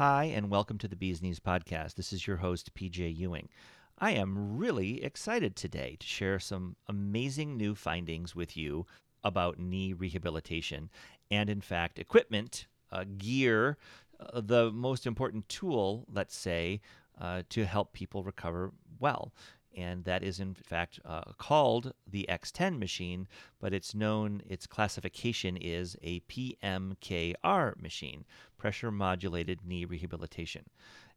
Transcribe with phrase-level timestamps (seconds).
[0.00, 1.96] Hi, and welcome to the Bees Knees podcast.
[1.96, 3.50] This is your host, PJ Ewing.
[3.98, 8.86] I am really excited today to share some amazing new findings with you
[9.22, 10.88] about knee rehabilitation
[11.30, 13.76] and, in fact, equipment, uh, gear,
[14.18, 16.80] uh, the most important tool, let's say,
[17.20, 19.34] uh, to help people recover well
[19.76, 23.28] and that is in fact uh, called the X10 machine,
[23.60, 28.24] but it's known, its classification is a PMKR machine,
[28.56, 30.64] pressure modulated knee rehabilitation.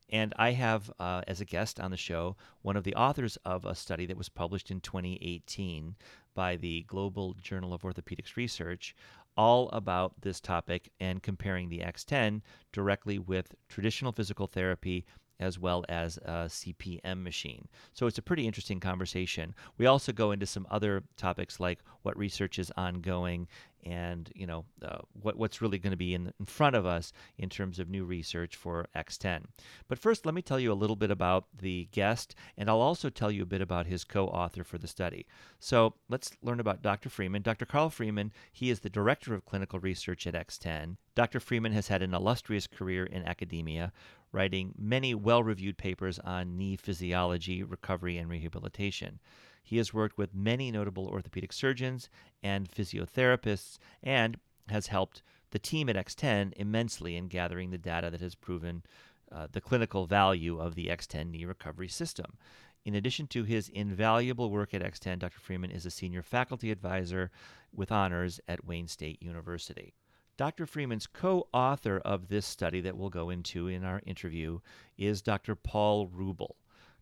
[0.09, 3.65] And I have, uh, as a guest on the show, one of the authors of
[3.65, 5.95] a study that was published in 2018
[6.35, 8.95] by the Global Journal of Orthopedics Research,
[9.35, 15.05] all about this topic and comparing the X10 directly with traditional physical therapy
[15.43, 17.67] as well as a CPM machine.
[17.93, 19.53] So it's a pretty interesting conversation.
[19.77, 23.47] We also go into some other topics like what research is ongoing
[23.85, 27.11] and you know uh, what, what's really going to be in, in front of us
[27.37, 29.43] in terms of new research for X10.
[29.87, 33.09] But first, let me tell you a little bit about the guest, and I'll also
[33.09, 35.25] tell you a bit about his co-author for the study.
[35.59, 37.09] So let's learn about Dr.
[37.09, 37.41] Freeman.
[37.41, 37.65] Dr.
[37.65, 40.97] Carl Freeman, he is the director of clinical research at X10.
[41.15, 41.39] Dr.
[41.39, 43.91] Freeman has had an illustrious career in academia,
[44.33, 49.19] writing many well reviewed papers on knee physiology, recovery, and rehabilitation.
[49.63, 52.09] He has worked with many notable orthopedic surgeons
[52.43, 58.19] and physiotherapists and has helped the team at X10 immensely in gathering the data that
[58.19, 58.83] has proven
[59.31, 62.37] uh, the clinical value of the X10 knee recovery system.
[62.85, 65.39] In addition to his invaluable work at X10, Dr.
[65.39, 67.31] Freeman is a senior faculty advisor
[67.73, 69.93] with honors at Wayne State University.
[70.35, 70.65] Dr.
[70.65, 74.61] Freeman's co author of this study that we'll go into in our interview
[74.97, 75.55] is Dr.
[75.55, 76.55] Paul Roubal.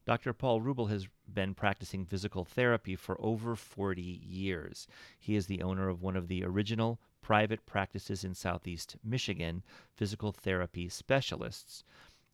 [0.06, 0.34] Dr.
[0.34, 4.86] Paul Roubal has been practicing physical therapy for over 40 years.
[5.18, 9.64] He is the owner of one of the original private practices in Southeast Michigan,
[9.96, 11.86] Physical Therapy Specialists.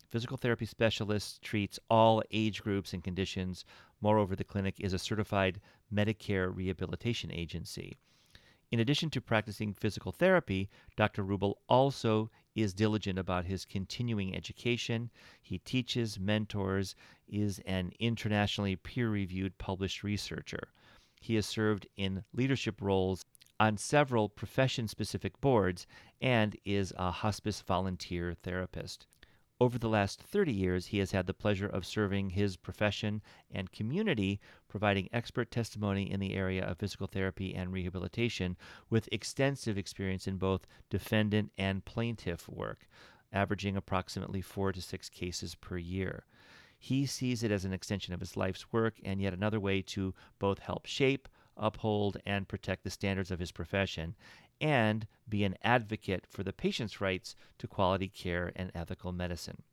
[0.10, 3.66] Physical Therapy Specialists treats all age groups and conditions.
[4.02, 5.62] Moreover, the clinic is a certified
[5.94, 7.98] Medicare rehabilitation agency.
[8.70, 11.24] In addition to practicing physical therapy, Dr.
[11.24, 15.10] Roubal also is diligent about his continuing education.
[15.42, 16.96] He teaches, mentors,
[17.28, 20.74] is an internationally peer reviewed published researcher.
[21.22, 23.24] He has served in leadership roles
[23.60, 25.88] on several profession specific boards
[26.22, 29.08] and is a hospice volunteer therapist.
[29.60, 33.72] Over the last 30 years, he has had the pleasure of serving his profession and
[33.72, 38.56] community, providing expert testimony in the area of physical therapy and rehabilitation,
[38.92, 42.88] with extensive experience in both defendant and plaintiff work,
[43.34, 46.28] averaging approximately four to six cases per year.
[46.78, 50.14] He sees it as an extension of his life's work and yet another way to
[50.38, 54.16] both help shape, uphold, and protect the standards of his profession,
[54.60, 59.64] and be an advocate for the patient's rights to quality care and ethical medicine.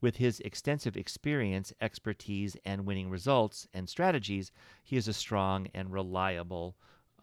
[0.00, 4.50] With his extensive experience, expertise, and winning results and strategies,
[4.82, 6.76] he is a strong and reliable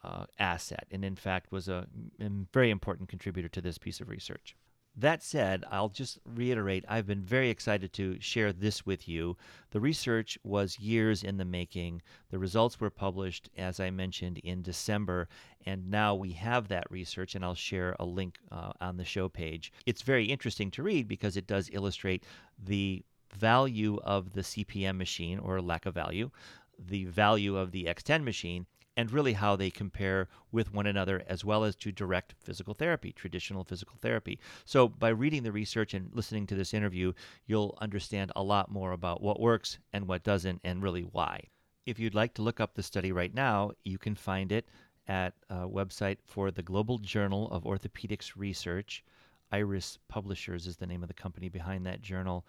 [0.03, 1.88] uh, asset, and in fact was a,
[2.19, 4.56] a very important contributor to this piece of research.
[5.00, 9.38] That said, I'll just reiterate I've been very excited to share this with you.
[9.69, 12.02] The research was years in the making.
[12.31, 15.30] The results were published, as I mentioned, in December,
[15.68, 19.30] and now we have that research, and I'll share a link uh, on the show
[19.30, 19.72] page.
[19.85, 22.24] It's very interesting to read because it does illustrate
[22.58, 26.31] the value of the CPM machine or lack of value,
[26.79, 28.66] the value of the X10 machine,
[28.97, 33.13] and really how they compare with one another as well as to direct physical therapy,
[33.13, 34.40] traditional physical therapy.
[34.66, 37.13] So, by reading the research and listening to this interview,
[37.46, 41.44] you'll understand a lot more about what works and what doesn't, and really why.
[41.85, 44.68] If you'd like to look up the study right now, you can find it
[45.08, 49.03] at a website for the Global Journal of Orthopedics Research.
[49.52, 52.46] Iris Publishers is the name of the company behind that journal.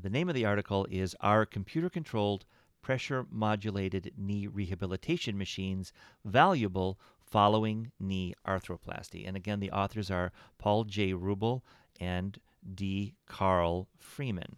[0.00, 2.46] The name of the article is Our Computer Controlled
[2.82, 5.92] pressure modulated knee rehabilitation machines
[6.24, 9.26] valuable following knee arthroplasty.
[9.26, 11.12] And again, the authors are Paul J.
[11.12, 11.64] Roubal
[12.00, 12.38] and
[12.74, 13.14] D.
[13.26, 14.56] Carl Freeman.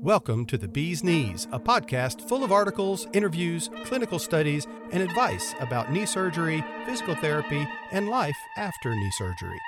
[0.00, 5.54] Welcome to The Bee's Knees, a podcast full of articles, interviews, clinical studies, and advice
[5.60, 9.58] about knee surgery, physical therapy, and life after knee surgery.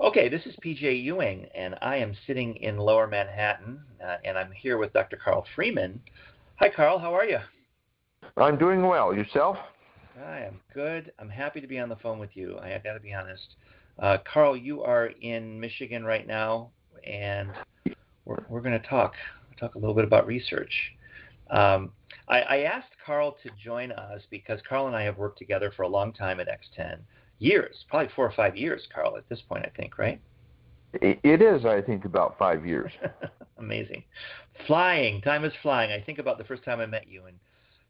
[0.00, 4.50] Okay, this is PJ Ewing, and I am sitting in Lower Manhattan, uh, and I'm
[4.50, 5.16] here with Dr.
[5.16, 6.00] Carl Freeman.
[6.56, 6.98] Hi, Carl.
[6.98, 7.38] How are you?
[8.36, 9.14] I'm doing well.
[9.14, 9.56] Yourself?
[10.26, 11.12] I am good.
[11.20, 12.58] I'm happy to be on the phone with you.
[12.58, 13.54] I got to be honest.
[14.00, 16.70] Uh, Carl, you are in Michigan right now,
[17.06, 17.50] and
[18.24, 19.14] we're, we're going to talk
[19.60, 20.72] talk a little bit about research.
[21.50, 21.92] Um,
[22.28, 25.82] I, I asked Carl to join us because Carl and I have worked together for
[25.82, 26.98] a long time at X10
[27.38, 30.20] years, probably four or five years, Carl, at this point, I think, right?
[30.94, 32.92] It is, I think, about five years.
[33.58, 34.04] Amazing.
[34.66, 35.90] Flying, time is flying.
[35.90, 37.36] I think about the first time I met you and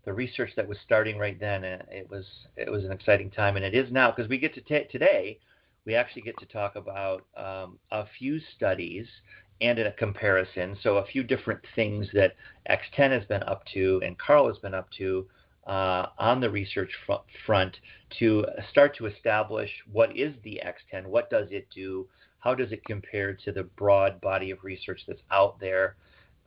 [0.04, 1.64] the research that was starting right then.
[1.64, 2.24] It was
[2.56, 5.38] it was an exciting time, and it is now because we get to t- today.
[5.84, 9.06] We actually get to talk about um, a few studies
[9.60, 10.76] and in a comparison.
[10.82, 12.34] So a few different things that
[12.70, 15.26] X10 has been up to and Carl has been up to
[15.66, 17.76] uh, on the research fr- front
[18.18, 22.06] to start to establish what is the X10, what does it do,
[22.38, 25.96] how does it compare to the broad body of research that's out there.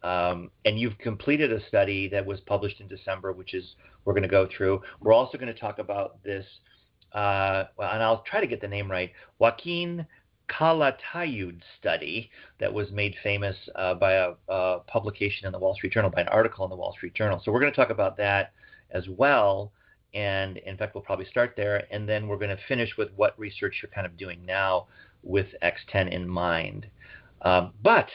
[0.03, 3.75] Um, and you've completed a study that was published in December, which is
[4.05, 4.81] we're going to go through.
[5.01, 6.45] We're also going to talk about this,
[7.13, 10.05] uh, and I'll try to get the name right, Joaquin
[10.49, 12.29] Calatayud study
[12.59, 16.21] that was made famous uh, by a, a, publication in the Wall Street Journal, by
[16.21, 17.41] an article in the Wall Street Journal.
[17.43, 18.53] So we're going to talk about that
[18.91, 19.71] as well.
[20.13, 21.83] And in fact, we'll probably start there.
[21.91, 24.87] And then we're going to finish with what research you're kind of doing now
[25.23, 26.87] with X10 in mind.
[27.41, 28.07] Um, but,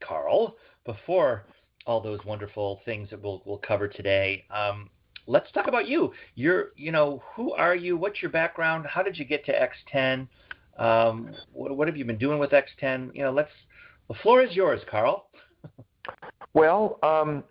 [0.00, 1.46] Carl, before
[1.86, 4.90] all those wonderful things that we'll, we'll cover today, um,
[5.26, 6.12] let's talk about you.
[6.34, 7.96] You're, you know, who are you?
[7.96, 8.86] What's your background?
[8.86, 10.26] How did you get to X10?
[10.78, 13.14] Um, what, what, have you been doing with X10?
[13.14, 13.50] You know, let's.
[14.08, 15.28] The floor is yours, Carl.
[16.52, 17.44] well, um,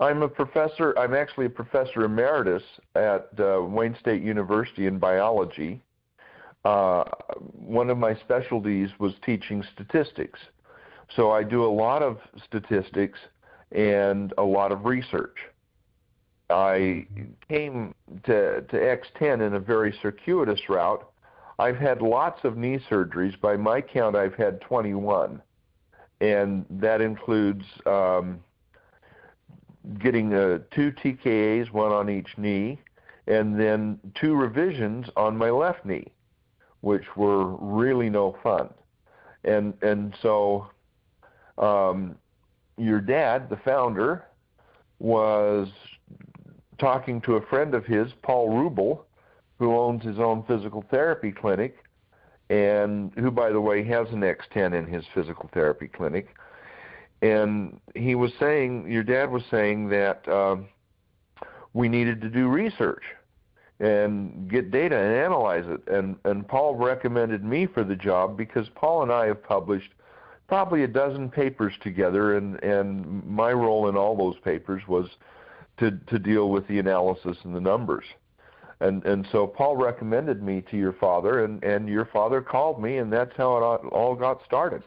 [0.00, 0.98] I'm a professor.
[0.98, 2.62] I'm actually a professor emeritus
[2.94, 5.82] at uh, Wayne State University in biology.
[6.64, 7.04] Uh,
[7.52, 10.38] one of my specialties was teaching statistics,
[11.14, 13.18] so I do a lot of statistics
[13.72, 15.36] and a lot of research.
[16.50, 17.06] I
[17.48, 17.94] came
[18.24, 21.12] to, to X10 in a very circuitous route
[21.62, 23.38] I've had lots of knee surgeries.
[23.40, 25.40] By my count, I've had 21,
[26.20, 28.40] and that includes um,
[29.98, 32.78] getting uh, two TKAs, one on each knee,
[33.26, 36.06] and then two revisions on my left knee,
[36.80, 38.68] which were really no fun.
[39.44, 40.68] And and so,
[41.58, 42.16] um,
[42.76, 44.24] your dad, the founder,
[44.98, 45.68] was
[46.78, 49.04] talking to a friend of his, Paul Roubal,
[49.58, 51.84] who owns his own physical therapy clinic,
[52.50, 56.34] and who, by the way, has an X10 in his physical therapy clinic.
[57.22, 60.66] And he was saying, your dad was saying that um,
[61.72, 63.02] we needed to do research
[63.80, 65.86] and get data and analyze it.
[65.88, 69.90] And and Paul recommended me for the job because Paul and I have published
[70.48, 75.08] probably a dozen papers together, and and my role in all those papers was
[75.78, 78.04] to to deal with the analysis and the numbers
[78.82, 82.98] and and so Paul recommended me to your father, and and your father called me,
[82.98, 84.82] and that's how it all got started.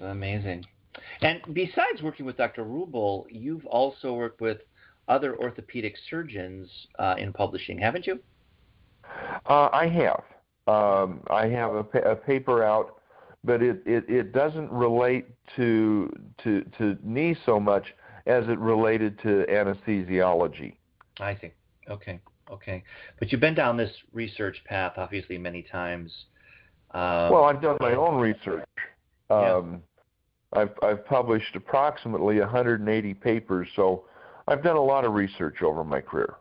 [0.00, 0.64] Amazing.
[1.24, 2.64] And besides working with Dr.
[2.64, 4.58] Roubal, you've also worked with
[5.08, 6.68] other orthopedic surgeons
[6.98, 8.20] uh, in publishing, haven't you?
[9.46, 10.22] Uh, I have.
[10.66, 13.00] Um, I have a, a, paper out,
[13.42, 15.26] but it, it, it doesn't relate
[15.56, 16.10] to,
[16.42, 17.84] to to knee so much
[18.26, 20.76] as it related to anesthesiology.
[21.20, 21.52] I see.
[21.90, 22.20] Okay.
[22.50, 22.84] Okay,
[23.18, 26.12] but you've been down this research path obviously many times.
[26.90, 28.68] Um, well, I've done my own research.
[29.30, 29.76] Um, yeah.
[30.54, 34.04] I've I've published approximately 180 papers, so
[34.46, 36.36] I've done a lot of research over my career.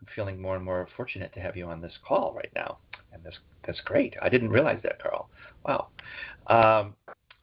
[0.00, 2.78] I'm feeling more and more fortunate to have you on this call right now,
[3.12, 4.14] and this that's great.
[4.20, 5.28] I didn't realize that, Carl.
[5.64, 5.88] Wow.
[6.46, 6.94] Um,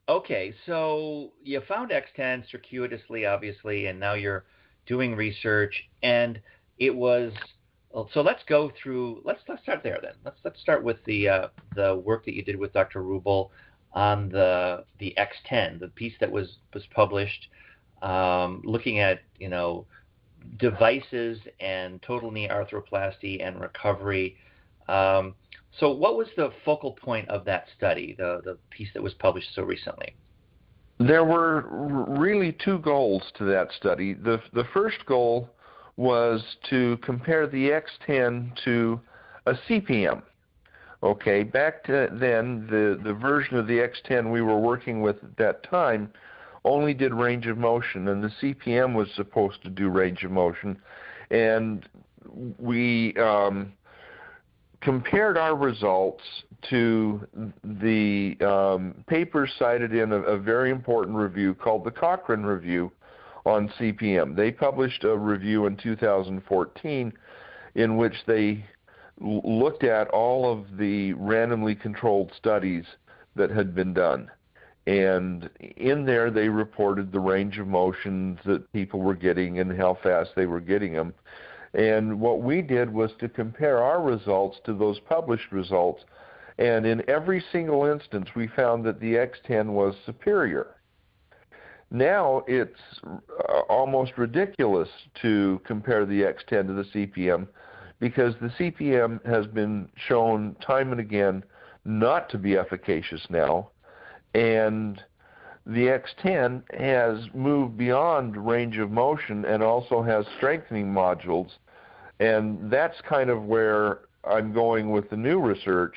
[0.09, 4.45] okay, so you found X10 circuitously, obviously, and now you're
[4.87, 6.41] doing research, and
[6.79, 7.31] it was
[8.13, 9.21] so let's go through.
[9.23, 10.13] Let's let's start there then.
[10.23, 13.01] Let's let's start with the uh, the work that you did with Dr.
[13.01, 13.51] Roubal
[13.93, 17.47] on the the X10, the piece that was was published,
[18.01, 19.85] um, looking at you know
[20.57, 24.37] devices and total knee arthroplasty and recovery.
[24.87, 25.35] Um,
[25.79, 29.53] so, what was the focal point of that study, the the piece that was published
[29.53, 30.15] so recently?
[30.99, 31.65] There were
[32.17, 34.13] really two goals to that study.
[34.13, 35.49] The the first goal
[35.97, 39.01] was to compare the X10 to
[39.47, 40.21] a CPM.
[41.03, 45.37] Okay, back to then, the, the version of the X10 we were working with at
[45.37, 46.11] that time
[46.65, 50.77] only did range of motion, and the CPM was supposed to do range of motion.
[51.29, 51.87] And
[52.57, 53.73] we um,
[54.81, 56.23] compared our results
[56.69, 57.27] to
[57.63, 62.91] the um, papers cited in a, a, very important review called the Cochrane Review
[63.45, 64.35] on CPM.
[64.35, 67.13] They published a review in 2014
[67.75, 68.65] in which they
[69.19, 72.85] looked at all of the randomly controlled studies
[73.35, 74.29] that had been done.
[74.85, 79.97] And in there, they reported the range of motions that people were getting and how
[80.01, 81.13] fast they were getting them.
[81.73, 86.03] And what we did was to compare our results to those published results.
[86.57, 90.75] And in every single instance, we found that the X10 was superior.
[91.91, 94.89] Now it's uh, almost ridiculous
[95.21, 97.47] to compare the X10 to the CPM
[97.99, 101.43] because the CPM has been shown time and again
[101.85, 103.71] not to be efficacious now.
[104.33, 105.01] And
[105.65, 111.49] the X10 has moved beyond range of motion and also has strengthening modules.
[112.19, 115.95] And that's kind of where I'm going with the new research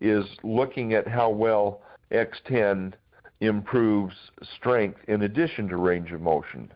[0.00, 2.94] is looking at how well X10
[3.40, 4.14] improves
[4.56, 6.72] strength in addition to range of motion.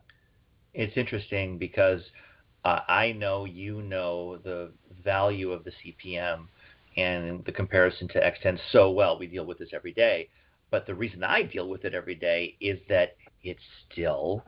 [0.75, 2.03] It's interesting because
[2.67, 4.73] uh, I know you know the
[5.05, 6.49] value of the CPM
[6.97, 9.17] and the comparison to X10 so well.
[9.17, 10.29] We deal with this every day.
[10.73, 14.43] But the reason I deal with it every day is that it's still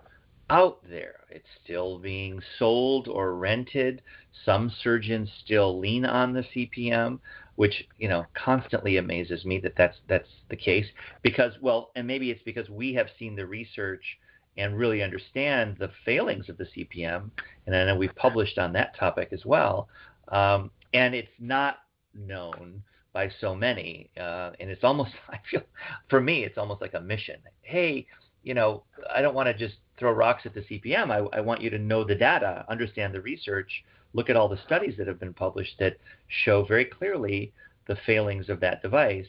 [0.51, 1.21] out there.
[1.31, 4.03] It's still being sold or rented.
[4.45, 7.21] Some surgeons still lean on the CPM
[7.55, 10.87] which you know constantly amazes me that that's that's the case
[11.23, 14.17] because well and maybe it's because we have seen the research
[14.59, 17.31] and really understand the failings of the CPM
[17.67, 19.89] and I know we've published on that topic as well
[20.29, 21.79] um, and it's not
[22.15, 25.63] known by so many uh, and it's almost I feel
[26.09, 28.07] for me it's almost like a mission hey
[28.43, 28.83] you know
[29.15, 31.79] I don't want to just throw rocks at the CPM I, I want you to
[31.79, 33.85] know the data understand the research
[34.15, 35.97] look at all the studies that have been published that
[36.29, 37.53] show very clearly
[37.89, 39.27] the failings of that device.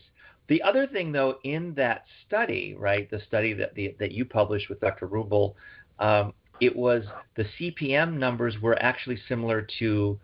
[0.49, 4.67] The other thing, though, in that study, right, the study that the, that you published
[4.67, 5.05] with Dr.
[5.05, 5.55] Roubal,
[5.99, 10.19] um, it was the CPM numbers were actually similar to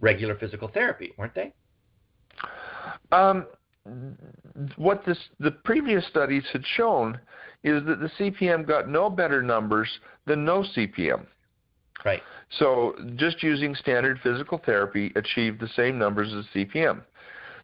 [0.00, 1.52] regular physical therapy, weren't they?
[3.12, 3.46] Um,
[4.76, 7.18] what this, the previous studies had shown
[7.62, 9.88] is that the CPM got no better numbers
[10.26, 11.26] than no CPM.
[12.04, 12.22] Right.
[12.58, 17.02] So just using standard physical therapy achieved the same numbers as CPM.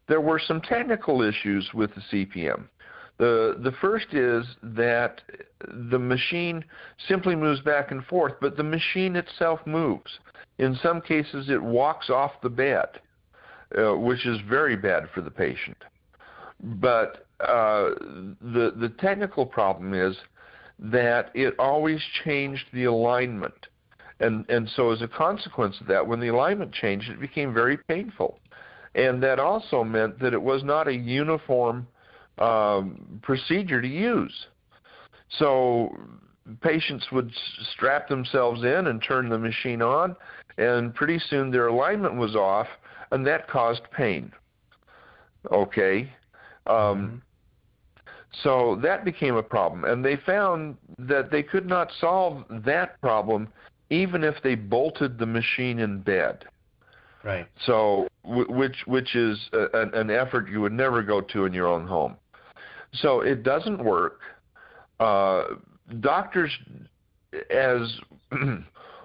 [0.07, 2.65] There were some technical issues with the CPM.
[3.17, 5.21] The, the first is that
[5.89, 6.63] the machine
[7.07, 10.19] simply moves back and forth, but the machine itself moves.
[10.57, 12.87] In some cases, it walks off the bed,
[13.77, 15.77] uh, which is very bad for the patient.
[16.61, 17.91] But uh,
[18.41, 20.17] the, the technical problem is
[20.79, 23.67] that it always changed the alignment.
[24.19, 27.77] And, and so as a consequence of that, when the alignment changed, it became very
[27.77, 28.39] painful.
[28.95, 31.87] And that also meant that it was not a uniform
[32.37, 34.33] um, procedure to use.
[35.37, 35.95] So
[36.61, 37.31] patients would
[37.73, 40.15] strap themselves in and turn the machine on,
[40.57, 42.67] and pretty soon their alignment was off,
[43.11, 44.31] and that caused pain.
[45.51, 46.11] Okay.
[46.67, 47.15] Um, mm-hmm.
[48.43, 53.47] So that became a problem, and they found that they could not solve that problem
[53.89, 56.45] even if they bolted the machine in bed.
[57.25, 57.47] Right.
[57.65, 61.87] So, which which is a, an effort you would never go to in your own
[61.87, 62.17] home.
[62.93, 64.19] So it doesn't work.
[64.99, 65.45] Uh,
[66.01, 66.51] doctors,
[67.49, 67.99] as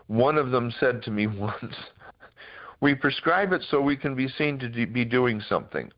[0.07, 1.75] one of them said to me once,
[2.83, 5.91] we prescribe it so we can be seen to be doing something.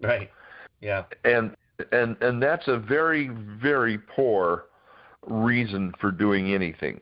[0.00, 0.32] Right.
[0.80, 1.04] Yeah.
[1.24, 1.54] And
[1.92, 3.30] and and that's a very
[3.62, 4.64] very poor
[5.28, 7.00] reason for doing anything.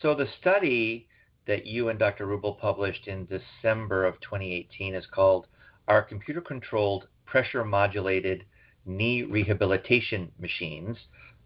[0.00, 1.06] So the study
[1.50, 2.26] that you and Dr.
[2.26, 5.48] Roubal published in December of 2018 is called
[5.88, 8.44] Our Computer Controlled Pressure Modulated
[8.86, 10.96] Knee Rehabilitation Machines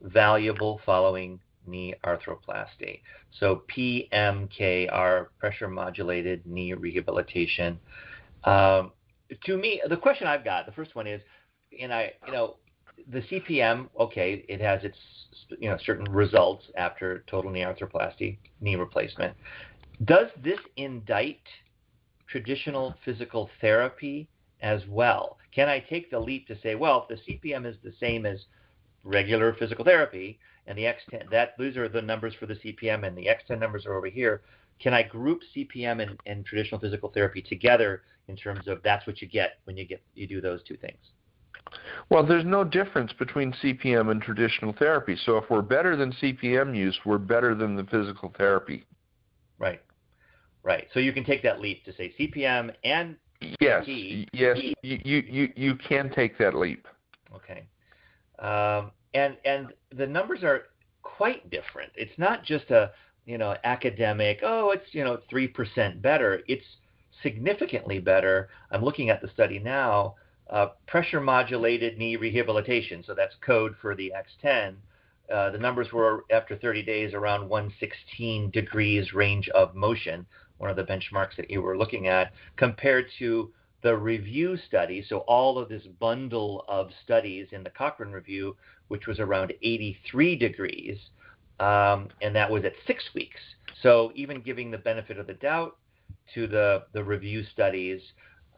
[0.02, 3.00] Valuable Following Knee Arthroplasty.
[3.40, 7.80] So PMKR, Pressure Modulated Knee Rehabilitation.
[8.44, 8.92] Um,
[9.44, 11.22] to me, the question I've got, the first one is,
[11.80, 12.56] and I, you know,
[13.10, 14.96] the CPM, okay, it has its
[15.58, 19.36] you know certain results after total knee arthroplasty, knee replacement.
[20.02, 21.42] Does this indict
[22.26, 24.28] traditional physical therapy
[24.60, 25.38] as well?
[25.54, 28.44] Can I take the leap to say, well, if the CPM is the same as
[29.04, 33.16] regular physical therapy and the X10, that those are the numbers for the CPM and
[33.16, 34.42] the X10 numbers are over here.
[34.80, 39.22] Can I group CPM and, and traditional physical therapy together in terms of that's what
[39.22, 40.98] you get when you get you do those two things?
[42.10, 45.16] Well, there's no difference between CPM and traditional therapy.
[45.24, 48.84] So if we're better than CPM use, we're better than the physical therapy.
[49.58, 49.80] Right.
[50.62, 50.88] Right.
[50.92, 53.16] So you can take that leap to say CPM and
[53.60, 53.84] yes,
[54.32, 56.86] yes, you, you you can take that leap.
[57.34, 57.66] Okay.
[58.38, 60.62] Um, and and the numbers are
[61.02, 61.92] quite different.
[61.94, 62.92] It's not just a
[63.26, 64.40] you know academic.
[64.42, 66.40] Oh, it's you know three percent better.
[66.48, 66.64] It's
[67.22, 68.48] significantly better.
[68.70, 70.14] I'm looking at the study now
[70.50, 73.02] uh, pressure modulated knee rehabilitation.
[73.06, 74.74] So that's code for the X10.
[75.32, 80.26] Uh, the numbers were after 30 days around 116 degrees range of motion,
[80.58, 83.50] one of the benchmarks that you were looking at, compared to
[83.82, 85.04] the review study.
[85.08, 88.56] So all of this bundle of studies in the Cochrane review,
[88.88, 90.98] which was around 83 degrees,
[91.60, 93.40] um, and that was at six weeks.
[93.82, 95.76] So even giving the benefit of the doubt
[96.34, 98.00] to the the review studies,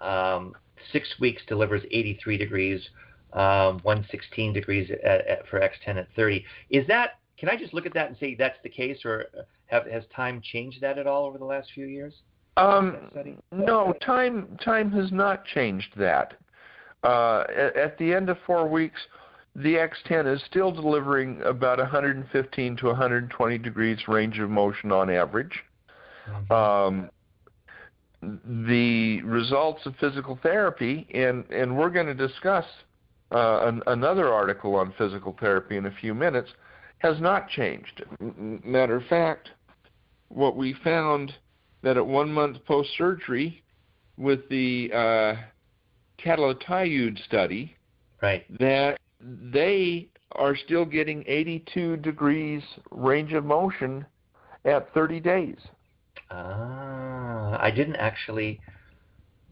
[0.01, 0.55] um,
[0.93, 2.89] six weeks delivers 83 degrees,
[3.37, 6.45] um, 116 degrees at, at, for X10 at 30.
[6.71, 9.27] Is that can I just look at that and say that's the case, or
[9.67, 12.15] have, has time changed that at all over the last few years?
[12.57, 13.11] Um,
[13.53, 16.35] no, time time has not changed that.
[17.05, 18.99] Uh, at, at, the end of four weeks,
[19.55, 25.63] the X10 is still delivering about 115 to 120 degrees range of motion on average.
[26.29, 26.53] Mm-hmm.
[26.53, 27.11] Um,
[28.67, 32.65] the results of physical therapy, and, and we're going to discuss
[33.33, 36.51] uh, an, another article on physical therapy in a few minutes,
[36.99, 38.05] has not changed.
[38.21, 39.51] Matter of fact,
[40.29, 41.33] what we found
[41.83, 43.63] that at one month post surgery
[44.17, 45.35] with the uh,
[47.25, 47.77] study,
[48.23, 54.05] right, that they are still getting 82 degrees range of motion
[54.65, 55.57] at 30 days.
[56.31, 58.61] Ah, I didn't actually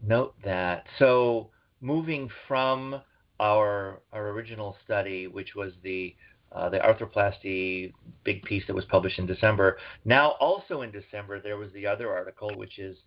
[0.05, 0.85] note that.
[0.99, 1.49] So
[1.81, 3.01] moving from
[3.39, 6.15] our our original study, which was the
[6.51, 9.77] uh, the arthroplasty big piece that was published in December.
[10.05, 12.97] Now, also in December, there was the other article, which is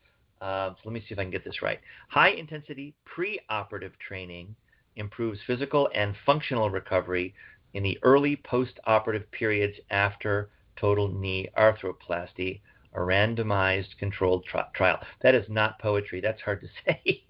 [0.41, 1.81] uh, so let me see if I can get this right.
[2.09, 4.55] High intensity preoperative training
[4.97, 7.35] improves physical and functional recovery
[7.75, 12.61] in the early postoperative periods after total knee arthroplasty,
[12.95, 14.99] a randomized controlled tri- trial.
[15.23, 16.21] That is not poetry.
[16.21, 17.25] That's hard to say.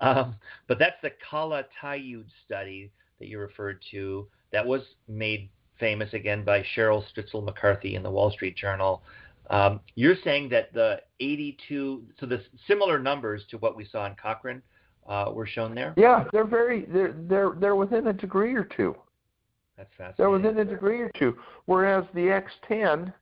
[0.00, 6.12] um, but that's the Kala Tayud study that you referred to that was made famous
[6.12, 9.02] again by Cheryl Stritzel McCarthy in the Wall Street Journal.
[9.48, 14.14] Um, you're saying that the 82, so the similar numbers to what we saw in
[14.14, 14.62] Cochrane
[15.08, 15.92] uh, were shown there?
[15.96, 18.94] Yeah, they're very, they're, they're, they're within a degree or two.
[19.76, 20.14] That's fascinating.
[20.18, 21.36] They're within a degree or two.
[21.66, 23.12] Whereas the X10,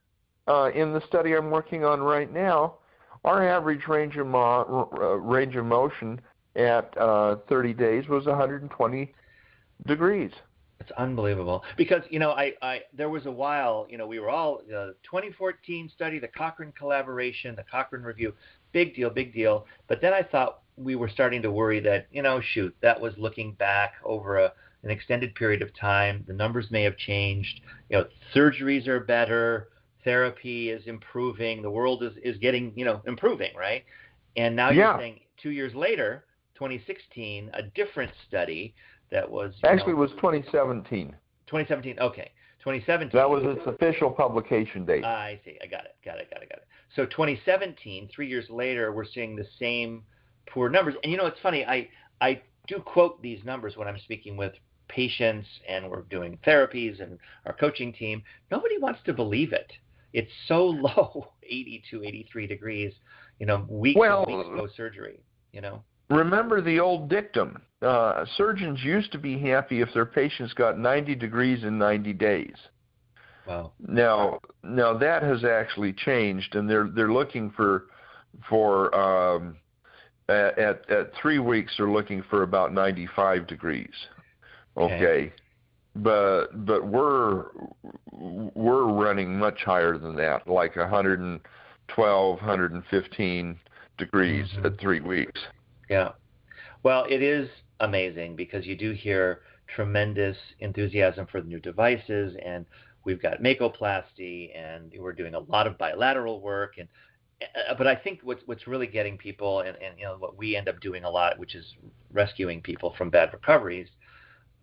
[0.49, 2.77] uh, in the study I'm working on right now,
[3.25, 6.21] our average range of, mo- uh, range of motion
[6.57, 9.15] at uh, 30 days was 120
[9.87, 10.33] degrees.
[10.81, 11.65] It's unbelievable.
[11.77, 14.95] Because you know I, I there was a while you know we were all the
[15.03, 18.33] 2014 study the Cochrane collaboration the Cochrane review
[18.73, 19.67] big deal big deal.
[19.89, 23.13] But then I thought we were starting to worry that you know shoot that was
[23.19, 24.53] looking back over a,
[24.85, 26.25] an extended period of time.
[26.29, 27.61] The numbers may have changed.
[27.91, 29.71] You know surgeries are better
[30.05, 33.85] therapy is improving the world is is getting you know improving right
[34.37, 34.93] and now yeah.
[34.93, 38.75] you're saying two years later 2016 a different study
[39.11, 41.15] that was actually know, was 2017.
[41.47, 41.99] 2017.
[41.99, 42.31] Okay,
[42.61, 43.11] 2017.
[43.19, 45.05] That was its official publication date.
[45.05, 45.59] Uh, I see.
[45.63, 45.97] I got it.
[46.05, 46.31] Got it.
[46.31, 46.51] Got it.
[46.51, 46.67] Got it.
[46.95, 50.03] So 2017, three years later, we're seeing the same
[50.49, 50.95] poor numbers.
[51.03, 51.65] And you know, it's funny.
[51.65, 51.89] I
[52.21, 54.53] I do quote these numbers when I'm speaking with
[54.89, 58.23] patients and we're doing therapies and our coaching team.
[58.51, 59.71] Nobody wants to believe it.
[60.13, 62.93] It's so low, 82, 83 degrees.
[63.39, 65.21] You know, weeks well, and weeks post surgery.
[65.53, 67.63] You know remember the old dictum.
[67.83, 72.55] Uh, surgeons used to be happy if their patients got 90 degrees in 90 days.
[73.47, 73.73] Wow.
[73.81, 77.87] Now, now that has actually changed, and they're they're looking for
[78.47, 79.57] for um,
[80.29, 80.59] at
[80.91, 83.95] at three weeks they're looking for about 95 degrees.
[84.77, 84.95] Okay.
[84.95, 85.33] okay.
[85.97, 87.47] But but we're
[88.13, 93.61] we're running much higher than that, like 112, 115
[93.97, 94.67] degrees mm-hmm.
[94.67, 95.41] at three weeks.
[95.89, 96.13] Yeah.
[96.83, 97.49] Well, it is
[97.81, 99.41] amazing because you do hear
[99.75, 102.65] tremendous enthusiasm for the new devices and
[103.05, 106.89] we've got Makoplasty and we're doing a lot of bilateral work and
[107.41, 110.57] uh, but I think what's what's really getting people and, and you know what we
[110.57, 111.65] end up doing a lot, which is
[112.13, 113.87] rescuing people from bad recoveries,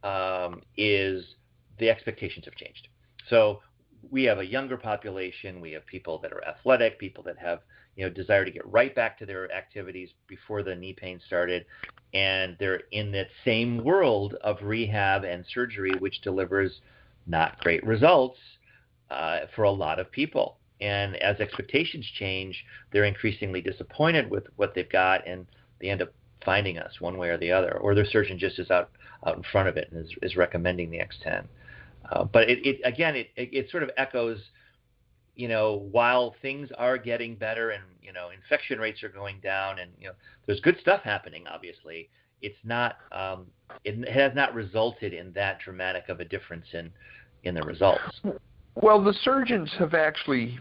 [0.04, 1.24] um, is
[1.80, 2.88] the expectations have changed.
[3.30, 3.62] So
[4.12, 5.62] we have a younger population.
[5.62, 7.62] We have people that are athletic, people that have
[7.96, 11.66] you know desire to get right back to their activities before the knee pain started,
[12.14, 16.82] and they're in that same world of rehab and surgery, which delivers
[17.28, 18.38] not great results
[19.10, 20.58] uh, for a lot of people.
[20.82, 25.48] And as expectations change, they're increasingly disappointed with what they've got, and
[25.80, 26.10] they end up
[26.44, 28.92] finding us one way or the other, or their surgeon just is out
[29.26, 31.46] out in front of it and is, is recommending the X10.
[32.12, 34.40] Uh, but it, it again, it, it, it sort of echoes,
[35.36, 39.80] you know, while things are getting better and you know infection rates are going down
[39.80, 40.14] and you know
[40.46, 41.46] there's good stuff happening.
[41.48, 42.10] Obviously,
[42.42, 43.48] it's not um,
[43.84, 46.92] it has not resulted in that dramatic of a difference in
[47.44, 48.22] in the results.
[48.76, 50.60] Well, the surgeons have actually,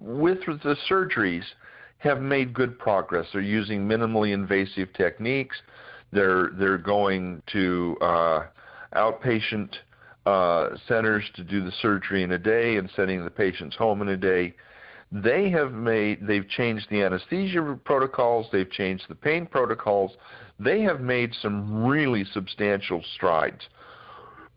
[0.00, 1.44] with the surgeries,
[1.98, 3.26] have made good progress.
[3.32, 5.56] They're using minimally invasive techniques.
[6.12, 8.46] They're they're going to uh,
[8.94, 9.70] outpatient
[10.26, 14.08] uh, centers to do the surgery in a day and sending the patients home in
[14.08, 14.54] a day.
[15.12, 18.46] They have made they've changed the anesthesia protocols.
[18.52, 20.12] They've changed the pain protocols.
[20.58, 23.62] They have made some really substantial strides,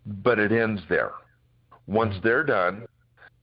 [0.06, 1.14] but it ends there.
[1.88, 2.28] Once mm-hmm.
[2.28, 2.86] they're done,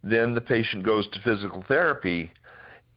[0.02, 2.30] then the patient goes to physical therapy,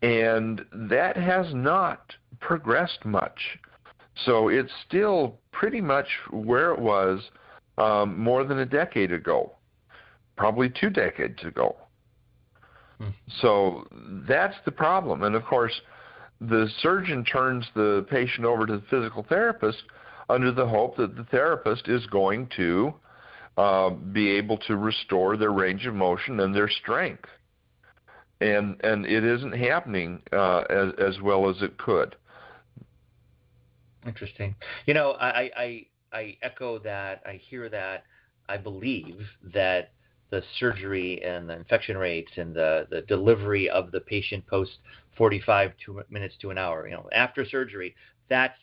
[0.02, 3.58] and that has not progressed much.
[4.26, 7.20] So it's still pretty much where it was
[7.78, 9.54] um, more than a decade ago,
[10.38, 11.76] probably two decades ago.
[13.00, 13.10] Hmm.
[13.42, 13.88] So
[14.28, 15.24] that's the problem.
[15.24, 15.74] And of course,
[16.40, 19.84] the surgeon turns the patient over to the physical therapist
[20.30, 22.94] under the hope that the therapist is going to
[23.58, 27.30] uh, be able to restore their range of motion and their strength.
[28.42, 32.16] And and it isn't happening uh, as as well as it could.
[34.06, 34.56] Interesting.
[34.86, 37.22] You know, I, I I echo that.
[37.26, 38.04] I hear that.
[38.48, 39.20] I believe
[39.54, 39.92] that
[40.30, 44.72] the surgery and the infection rates and the, the delivery of the patient post
[45.18, 45.74] 45
[46.10, 47.96] minutes to an hour, you know, after surgery,
[48.30, 48.58] that's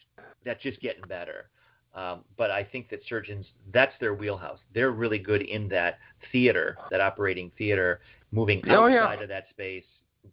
[0.44, 1.48] that's just getting better.
[1.94, 4.59] Um, but I think that surgeons, that's their wheelhouse.
[4.74, 5.98] They're really good in that
[6.33, 8.00] theater, that operating theater,
[8.33, 9.22] moving outside oh, yeah.
[9.22, 9.85] of that space.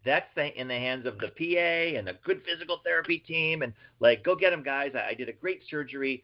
[0.06, 3.62] That's the, in the hands of the PA and a good physical therapy team.
[3.62, 4.92] And like, go get them, guys.
[4.96, 6.24] I, I did a great surgery.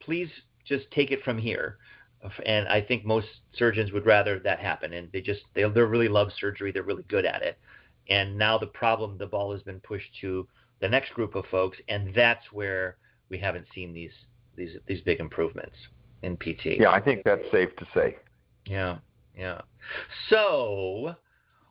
[0.00, 0.28] Please
[0.64, 1.78] just take it from here.
[2.44, 4.92] And I think most surgeons would rather that happen.
[4.92, 6.72] And they just, they, they really love surgery.
[6.72, 7.58] They're really good at it.
[8.08, 10.46] And now the problem, the ball has been pushed to
[10.80, 11.78] the next group of folks.
[11.88, 12.96] And that's where
[13.30, 14.12] we haven't seen these
[14.56, 15.76] these these big improvements
[16.22, 16.78] in PT.
[16.78, 18.16] Yeah, I think that's safe to say.
[18.66, 18.98] Yeah,
[19.36, 19.62] yeah.
[20.28, 21.14] So,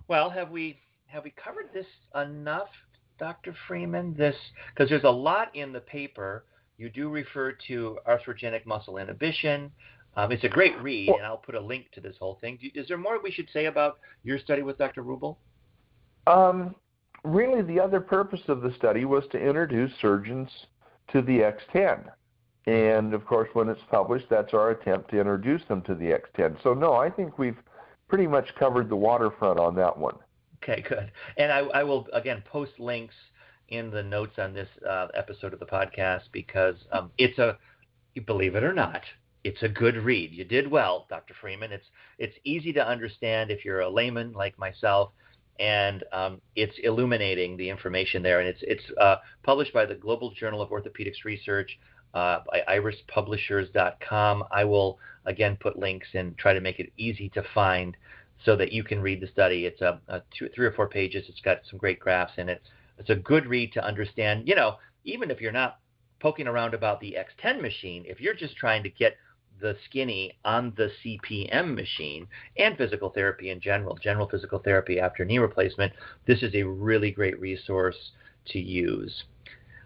[0.08, 0.80] well, have we
[1.10, 2.70] have we covered this enough,
[3.18, 3.56] Dr.
[3.68, 4.14] Freeman?
[4.18, 4.36] This
[4.74, 6.46] because there's a lot in the paper.
[6.78, 9.72] You do refer to arthrogenic muscle inhibition.
[10.16, 12.58] Um, it's a great read, and I'll put a link to this whole thing.
[12.74, 15.02] Is there more we should say about your study with Dr.
[15.04, 15.38] Roubal?
[16.26, 16.76] Um,
[17.24, 20.50] really, the other purpose of the study was to introduce surgeons
[21.12, 22.10] to the X10.
[22.66, 26.62] And of course, when it's published, that's our attempt to introduce them to the X10.
[26.64, 27.58] So, no, I think we've
[28.08, 30.16] pretty much covered the waterfront on that one.
[30.62, 31.12] Okay, good.
[31.38, 33.16] And I, I will, again, post links
[33.70, 37.58] in the notes on this uh, episode of the podcast because um, it's a,
[38.26, 39.02] believe it or not,
[39.44, 40.32] it's a good read.
[40.32, 41.34] You did well, Dr.
[41.40, 41.72] Freeman.
[41.72, 41.86] It's
[42.18, 45.12] it's easy to understand if you're a layman like myself,
[45.60, 48.40] and um, it's illuminating the information there.
[48.40, 51.80] And it's it's uh, published by the Global Journal of Orthopedics Research
[52.14, 54.44] uh, by irispublishers.com.
[54.52, 57.96] I will again put links and try to make it easy to find
[58.46, 59.66] so that you can read the study.
[59.66, 61.26] It's a, a two, three or four pages.
[61.28, 62.62] It's got some great graphs in it.
[62.98, 64.48] It's a good read to understand.
[64.48, 65.80] You know, even if you're not
[66.20, 69.16] poking around about the X10 machine, if you're just trying to get
[69.62, 75.26] the skinny on the CPM machine and physical therapy in general, general physical therapy after
[75.26, 75.94] knee replacement,
[76.26, 78.12] this is a really great resource
[78.46, 79.24] to use.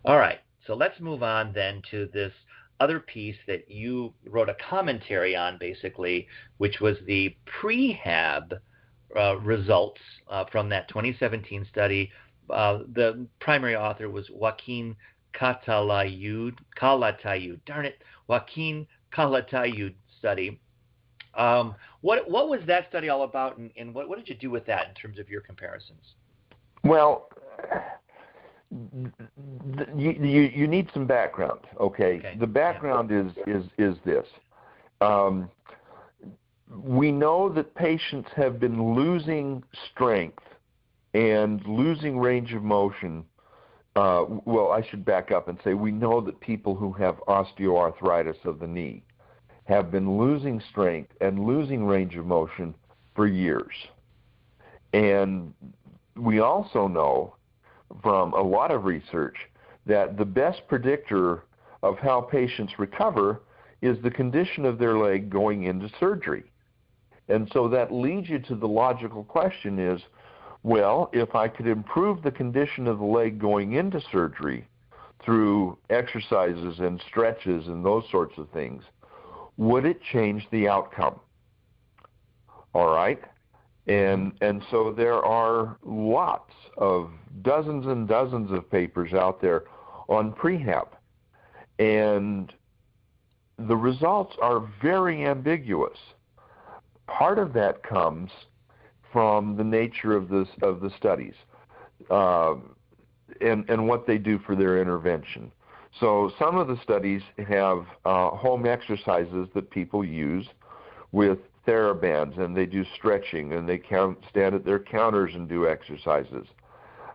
[0.06, 2.34] All right, so let's move on then to this
[2.84, 8.60] other piece that you wrote a commentary on, basically, which was the prehab
[9.16, 12.12] uh, results uh, from that 2017 study.
[12.50, 14.96] Uh, the primary author was Joaquin
[15.34, 16.58] Calatayud.
[16.78, 20.60] Calatayud, darn it, Joaquin Calatayud study.
[21.36, 24.52] Um, what what was that study all about, and, and what, what did you do
[24.52, 26.16] with that in terms of your comparisons?
[26.84, 27.30] Well,
[29.96, 31.60] you, you, you need some background.
[31.80, 32.38] Okay, okay.
[32.40, 33.54] the background yeah.
[33.54, 34.26] is is is this.
[35.02, 35.50] Um,
[36.82, 40.44] we know that patients have been losing strength
[41.14, 43.26] and losing range of motion.
[43.96, 48.44] Uh, well, I should back up and say we know that people who have osteoarthritis
[48.46, 49.04] of the knee
[49.66, 52.74] have been losing strength and losing range of motion
[53.16, 53.74] for years.
[54.94, 55.54] And
[56.16, 57.36] we also know
[58.02, 59.36] from a lot of research
[59.86, 61.44] that the best predictor
[61.82, 63.42] of how patients recover
[63.82, 66.44] is the condition of their leg going into surgery.
[67.28, 70.02] And so that leads you to the logical question is,
[70.64, 74.66] well, if I could improve the condition of the leg going into surgery
[75.24, 78.84] through exercises and stretches and those sorts of things,
[79.58, 81.20] would it change the outcome?
[82.74, 83.22] All right?
[83.88, 89.66] And and so there are lots of dozens and dozens of papers out there
[90.08, 90.88] on prehab.
[91.80, 92.54] And
[93.58, 95.98] the results are very ambiguous.
[97.08, 98.32] Part of that comes
[99.12, 101.36] from the nature of this of the studies.
[102.10, 102.56] Uh,
[103.42, 105.52] and and what they do for their intervention.
[106.00, 110.48] So some of the studies have uh, home exercises that people use
[111.12, 115.68] with therabands, and they do stretching, and they count, stand at their counters and do
[115.68, 116.48] exercises.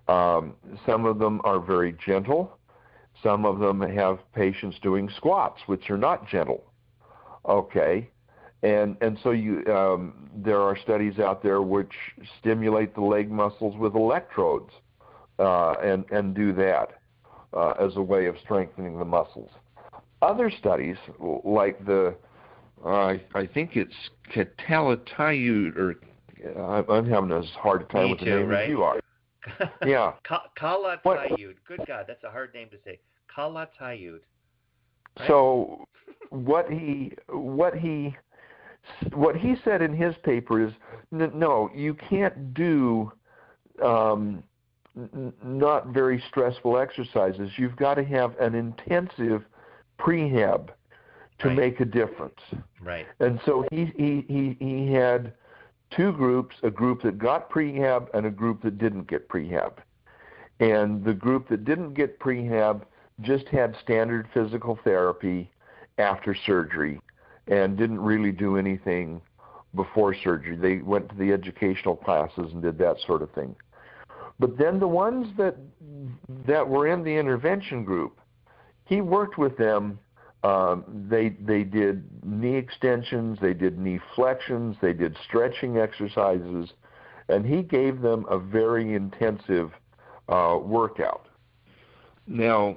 [0.08, 0.54] Um,
[0.87, 2.58] some of them are very gentle.
[3.22, 6.64] Some of them have patients doing squats, which are not gentle.
[7.46, 8.08] Okay,
[8.62, 11.92] and and so you um, there are studies out there which
[12.40, 14.70] stimulate the leg muscles with electrodes,
[15.38, 17.00] uh, and and do that
[17.52, 19.50] uh, as a way of strengthening the muscles.
[20.20, 20.96] Other studies,
[21.44, 22.14] like the
[22.84, 23.94] uh, I think it's
[24.34, 25.94] Catalatayud, or
[26.88, 28.62] I'm having a hard time Me with too, the name right?
[28.64, 29.00] as you are.
[29.86, 30.12] Yeah.
[30.24, 31.54] Ka- Calatayud.
[31.66, 33.00] Good God, that's a hard name to say.
[33.34, 34.20] Calatayud.
[35.18, 35.28] Right.
[35.28, 35.86] So
[36.30, 38.14] what he what he
[39.14, 40.72] what he said in his paper is
[41.12, 43.10] n- no, you can't do
[43.82, 44.42] um,
[44.96, 47.50] n- not very stressful exercises.
[47.56, 49.44] You've got to have an intensive
[49.98, 50.70] prehab
[51.38, 51.57] to Right.
[51.57, 52.40] make a difference.
[52.81, 53.07] Right.
[53.20, 55.33] And so he, he, he, he had
[55.90, 59.74] two groups, a group that got prehab and a group that didn't get prehab.
[60.61, 62.83] And the group that didn't get prehab
[63.20, 65.51] just had standard physical therapy
[65.98, 67.01] after surgery
[67.46, 69.20] and didn't really do anything
[69.74, 70.57] before surgery.
[70.57, 73.55] They went to the educational classes and did that sort of thing.
[74.38, 75.57] But then the ones that
[76.46, 78.20] that were in the intervention group,
[78.85, 79.98] he worked with them
[80.44, 86.72] um, they they did knee extensions, they did knee flexions, they did stretching exercises,
[87.29, 89.72] and he gave them a very intensive
[90.29, 91.27] uh, workout.
[92.27, 92.77] Now,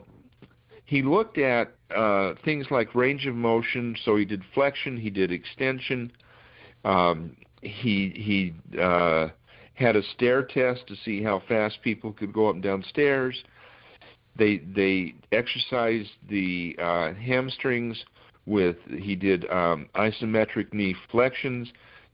[0.86, 3.95] he looked at uh, things like range of motion.
[4.04, 6.12] So he did flexion, he did extension,
[6.84, 9.28] um, he he uh,
[9.76, 13.43] had a stair test to see how fast people could go up and down stairs
[14.36, 18.04] they they exercised the uh, hamstrings
[18.46, 21.67] with he did um, isometric knee flexions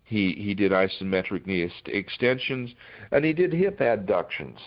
[0.03, 2.71] he he did isometric knee ex- extensions
[3.11, 4.57] and he did hip adductions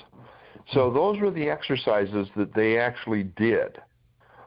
[0.73, 3.79] so those were the exercises that they actually did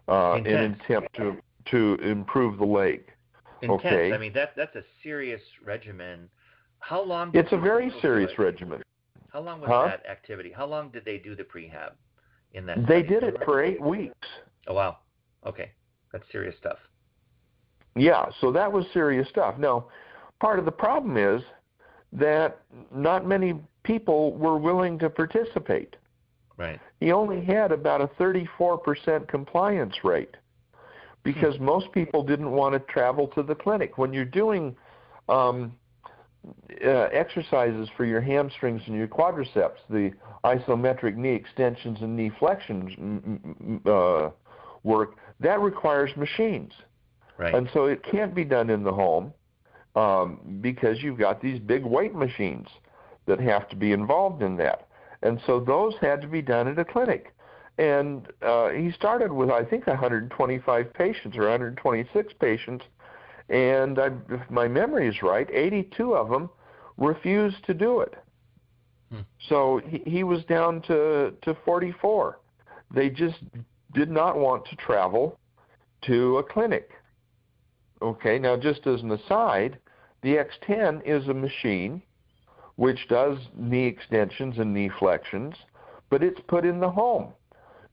[0.08, 0.82] uh, in Intense.
[0.86, 3.06] attempt to to improve the leg
[3.62, 3.82] Intense.
[3.86, 4.12] Okay.
[4.12, 6.28] I mean, that that's a serious regimen.
[6.80, 7.32] How long?
[7.34, 8.82] it's a very serious regimen
[9.32, 9.88] How long was Huh?
[9.88, 10.52] that activity?
[10.52, 11.94] How long did they do the prehab
[12.54, 12.88] in that?
[12.88, 14.28] they did it for eight weeks
[14.68, 14.98] Oh wow.
[15.46, 15.72] Okay,
[16.12, 16.78] that's serious stuff.
[17.96, 19.58] Yeah, so that was serious stuff.
[19.58, 19.88] Now,
[20.40, 21.42] part of the problem is
[22.12, 22.62] that
[22.94, 25.96] not many people were willing to participate.
[26.58, 26.80] Right.
[27.00, 30.36] He only had about a 34% compliance rate
[31.24, 33.98] because most people didn't want to travel to the clinic.
[33.98, 34.76] When you're doing
[35.30, 35.74] um,
[36.86, 40.12] uh, exercises for your hamstrings and your quadriceps, the
[40.44, 42.92] isometric knee extensions and knee flexions
[43.86, 44.30] uh,
[44.84, 46.74] work, that requires machines.
[47.38, 47.54] Right.
[47.54, 49.34] And so it can't be done in the home
[49.96, 52.68] um, because you've got these big weight machines
[53.26, 54.88] that have to be involved in that.
[55.22, 57.34] And so those had to be done at a clinic.
[57.78, 62.86] And uh, he started with, I think, 125 patients or 126 patients.
[63.50, 66.50] And I, if my memory is right, 82 of them
[66.98, 68.16] refused to do it.
[69.12, 69.22] Hmm.
[69.50, 72.40] So he, he was down to, to 44.
[72.94, 73.40] They just
[73.94, 75.40] did not want to travel
[76.06, 76.92] to a clinic.
[78.02, 79.80] Okay, now just as an aside,
[80.22, 82.02] the X10 is a machine
[82.76, 85.54] which does knee extensions and knee flexions,
[86.10, 87.34] but it's put in the home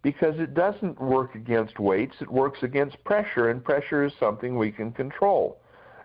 [0.02, 4.70] because it doesn't work against weights, it works against pressure, and pressure is something we
[4.70, 5.60] can control.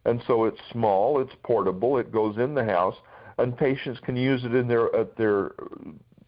[0.06, 2.96] And so it's small, it's portable, it goes in the house,
[3.38, 5.54] and patients can use it in their at their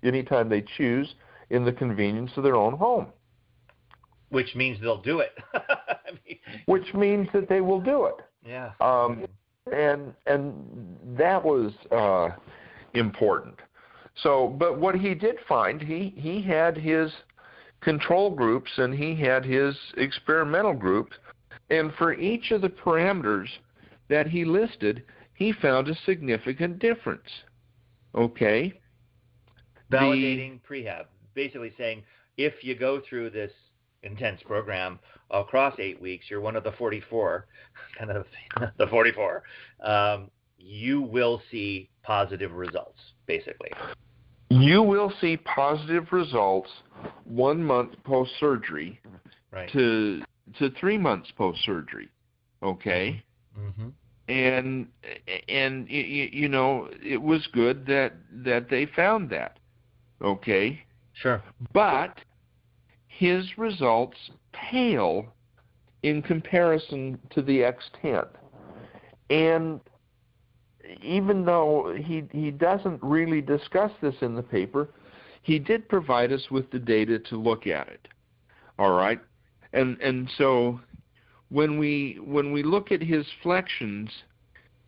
[0.03, 1.15] anytime they choose
[1.49, 3.07] in the convenience of their own home.
[4.29, 5.31] Which means they'll do it.
[5.53, 8.15] I mean, Which means that they will do it.
[8.45, 8.71] yeah.
[8.81, 9.25] Um,
[9.71, 12.29] and and that was uh,
[12.93, 13.55] important.
[14.23, 17.11] So, but what he did find, he he had his
[17.81, 21.15] control groups and he had his experimental groups,
[21.69, 23.47] and for each of the parameters
[24.09, 27.27] that he listed, he found a significant difference.
[28.15, 28.79] Okay.
[29.89, 32.03] The- Validating prehab, basically saying
[32.37, 33.51] if you go through this
[34.03, 34.99] intense program
[35.31, 37.47] across eight weeks, you're one of the 44,
[37.97, 38.25] kind of
[38.77, 39.43] the 44.
[39.83, 43.71] Um, you will see positive results, basically.
[44.49, 46.69] You will see positive results
[47.25, 48.99] one month post surgery
[49.51, 49.69] Right.
[49.71, 50.21] to
[50.59, 52.09] to three months post surgery.
[52.63, 53.23] Okay.
[53.59, 53.89] Mm-hmm.
[54.29, 54.87] and
[55.49, 59.57] and y- you know it was good that that they found that
[60.21, 60.83] okay
[61.13, 61.41] Sure.
[61.73, 62.19] But
[63.07, 64.17] his results
[64.53, 65.25] pale
[66.03, 68.27] in comparison to the X10.
[69.31, 69.79] And
[71.01, 74.89] even though he he doesn't really discuss this in the paper,
[75.41, 78.07] he did provide us with the data to look at it.
[78.79, 79.19] All right,
[79.73, 80.79] and and so
[81.49, 84.09] when we when we look at his flexions,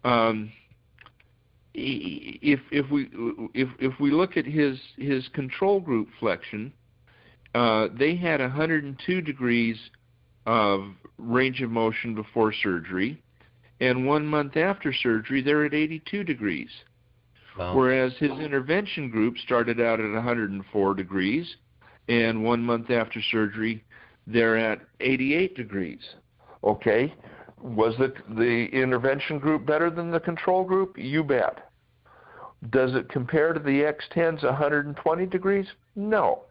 [0.04, 0.52] um,
[1.74, 3.10] if if we
[3.54, 6.74] if if we look at his his control group flexion,
[7.56, 9.78] uh, they had 102 degrees
[10.46, 10.86] of
[11.18, 13.22] range of motion before surgery,
[13.80, 16.70] and one month after surgery they're at 82 degrees.
[17.58, 17.76] Wow.
[17.76, 21.56] Whereas his intervention group started out at 104 degrees,
[22.08, 23.84] and one month after surgery
[24.28, 26.02] they're at 88 degrees.
[26.64, 27.14] Okay,
[27.62, 30.98] was the the intervention group better than the control group?
[30.98, 31.70] You bet.
[32.70, 35.68] Does it compare to the X10's 120 degrees?
[35.96, 36.44] No,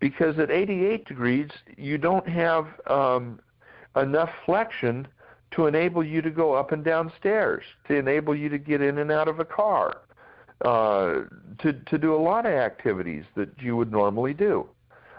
[0.00, 3.40] because at 88 degrees you don't have um,
[3.96, 5.06] enough flexion
[5.52, 8.98] to enable you to go up and down stairs, to enable you to get in
[8.98, 10.02] and out of a car,
[10.64, 11.24] uh,
[11.60, 14.68] to to do a lot of activities that you would normally do.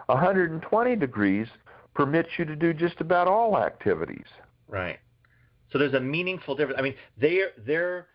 [0.08, 1.48] 120 degrees
[1.94, 4.26] permits you to do just about all activities.
[4.68, 5.00] Right.
[5.72, 6.80] So there's a meaningful difference.
[6.80, 8.08] I mean, their their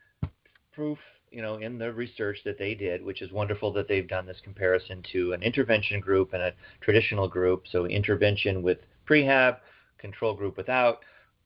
[0.73, 0.99] proof,
[1.31, 4.39] you know, in the research that they did, which is wonderful that they've done this
[4.43, 7.65] comparison to an intervention group and a traditional group.
[7.71, 9.59] So intervention with prehab,
[9.99, 11.01] control group without,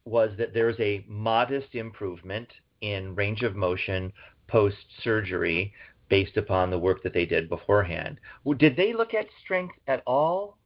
[0.09, 2.49] was that there's a modest improvement
[2.81, 4.13] in range of motion
[4.49, 5.73] post surgery
[6.09, 8.19] based upon the work that they did beforehand.
[8.57, 10.57] Did they look at strength at all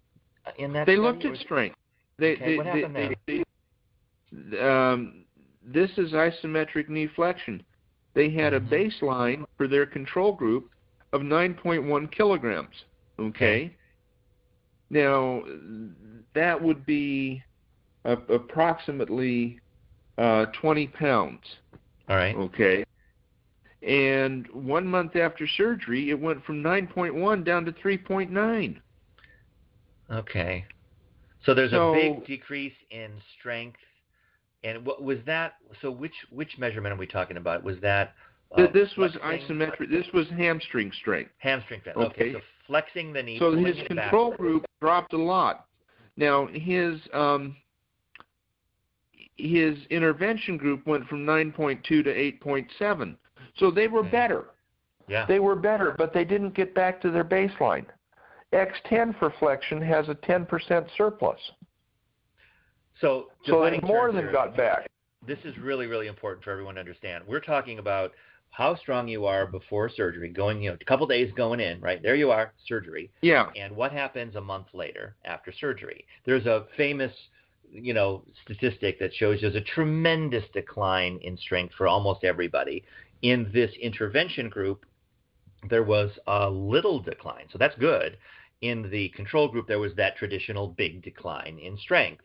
[0.58, 0.86] in that?
[0.86, 1.76] They study, looked at strength.
[2.18, 3.14] They, Okay, they, what they- happened there?
[3.26, 3.44] they-
[4.32, 5.24] they- um,
[5.64, 7.62] this is isometric knee flexion.
[8.14, 8.68] They had a Mhm.
[8.68, 10.70] baseline for their control group
[11.12, 12.84] of 9.1 kilograms.
[13.18, 13.74] Okay.
[14.90, 15.42] Now
[16.34, 17.42] that would be
[18.04, 19.60] approximately
[20.18, 21.40] uh, 20 pounds.
[22.08, 22.34] All right.
[22.36, 22.84] Okay.
[23.82, 28.80] And one month after surgery, it went from 9.1 down to 3.9.
[30.10, 30.64] Okay.
[31.44, 33.78] So there's So- a big decrease in strength.
[34.64, 35.54] And what was that?
[35.80, 37.64] So which which measurement are we talking about?
[37.64, 38.14] Was that
[38.56, 39.90] uh, this was flexing- isometric.
[39.90, 41.32] This was hamstring strength.
[41.38, 41.98] hamstring strength?
[41.98, 42.32] Okay.
[42.34, 43.40] So flexing the knee.
[43.40, 44.38] So his control back.
[44.38, 45.66] group dropped a lot.
[46.16, 47.56] Now his um,
[49.36, 53.16] his intervention group went from 9.2 to 8.7.
[53.58, 54.10] So they were hmm.
[54.10, 54.44] better.
[55.08, 55.26] Yeah.
[55.26, 57.86] They were better, but they didn't get back to their baseline.
[58.52, 61.38] X10 for flexion has a 10% surplus.
[63.00, 64.86] so So they more than here, got back.
[65.26, 67.24] This is really really important for everyone to understand.
[67.26, 68.12] We're talking about
[68.50, 72.02] how strong you are before surgery, going you know a couple days going in, right?
[72.02, 73.10] There you are, surgery.
[73.22, 73.50] Yeah.
[73.56, 76.04] and what happens a month later after surgery.
[76.26, 77.12] There's a famous,
[77.72, 82.84] you know, statistic that shows there's a tremendous decline in strength for almost everybody.
[83.22, 84.84] In this intervention group,
[85.70, 88.18] there was a little decline, so that's good.
[88.60, 92.22] In the control group, there was that traditional big decline in strength.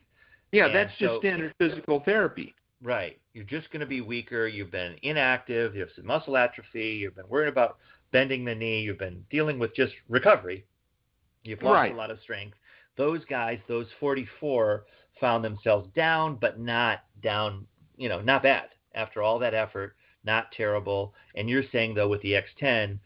[0.51, 2.53] Yeah, And that's just standard physical therapy.
[2.81, 3.19] Right.
[3.33, 4.47] You're just going to be weaker.
[4.47, 5.73] You've been inactive.
[5.73, 6.99] You have some muscle atrophy.
[7.01, 7.77] You've been worried about
[8.11, 8.81] bending the knee.
[8.81, 10.65] You've been dealing with just recovery.
[11.43, 11.93] You've lost Right.
[11.93, 12.57] a lot of strength.
[12.95, 14.85] Those guys, those 44,
[15.19, 18.69] found themselves down, but not down, you know, not bad.
[18.95, 21.13] After all that effort, not terrible.
[21.35, 22.99] And you're saying, though, with the X10,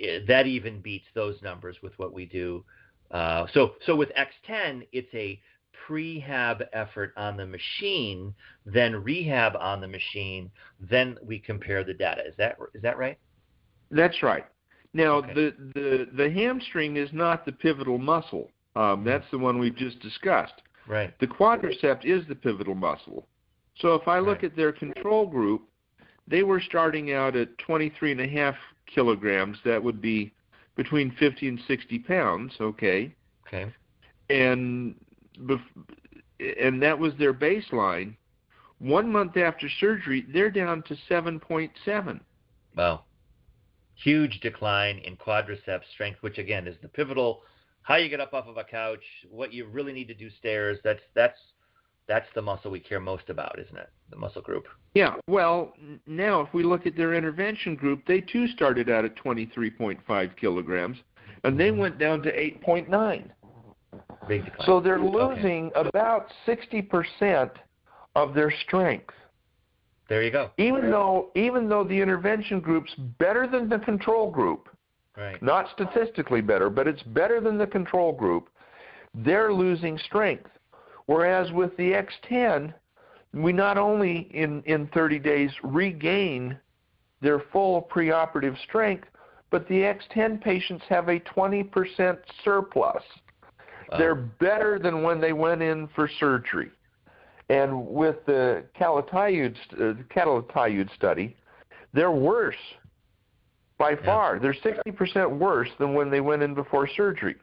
[0.00, 2.64] eh, that even beats those numbers with what we do.
[3.10, 5.40] Uh, so, so with X10, it's a
[5.88, 10.50] prehab effort on the machine, then rehab on the machine,
[10.80, 12.22] then we compare the data.
[12.26, 13.18] Is that is that right?
[13.90, 14.46] That's right.
[14.94, 15.34] Now Okay.
[15.34, 18.50] the, the the hamstring is not the pivotal muscle.
[18.74, 20.62] Um, that's the one we've just discussed.
[20.86, 21.18] Right.
[21.18, 23.26] The quadricep is the pivotal muscle.
[23.78, 24.44] So if I look Right.
[24.50, 25.68] at their control group,
[26.26, 29.58] they were starting out at 23 and a half kilograms.
[29.64, 30.32] That would be
[30.76, 32.54] between 50 and 60 pounds.
[32.60, 33.14] Okay.
[33.46, 33.70] Okay.
[34.28, 34.96] and
[35.38, 35.60] bef-
[36.58, 38.16] and that was their baseline.
[38.78, 42.20] One month after surgery, they're down to 7.7.
[42.76, 43.04] Wow.
[43.94, 47.42] Huge decline in quadriceps strength, which again is the pivotal.
[47.86, 50.76] How you get up off of a couch, what you really need to do stairs.
[50.82, 51.38] That's that's
[52.08, 53.88] that's the muscle we care most about, isn't it?
[54.10, 54.66] The muscle group.
[54.94, 55.14] Yeah.
[55.28, 55.72] Well,
[56.06, 60.96] now if we look at their intervention group, they too started out at 23.5 kilograms,
[61.44, 63.30] and they went down to 8.9.
[64.28, 64.66] Big decline.
[64.66, 65.06] So they're Okay.
[65.08, 67.50] losing about 60%
[68.16, 69.14] of their strength.
[70.08, 70.50] there you go.
[70.58, 74.68] Even though even though the intervention group's better than the control group,
[75.16, 75.42] Right.
[75.42, 78.48] Not statistically better, but it's better than the control group.
[79.14, 80.50] They're losing strength.
[81.06, 82.74] Whereas with the X10,
[83.32, 86.58] we not only in, in 30 days regain
[87.20, 89.08] their full preoperative strength,
[89.50, 93.02] but the X10 patients have a 20% surplus.
[93.90, 93.98] Wow.
[93.98, 96.70] They're better than when they went in for surgery.
[97.48, 101.36] And with the Calatayud, uh, study,
[101.92, 102.56] they're worse
[103.78, 104.04] by yeah.
[104.04, 104.38] far.
[104.38, 107.36] They're 60% worse than when they went in before surgery.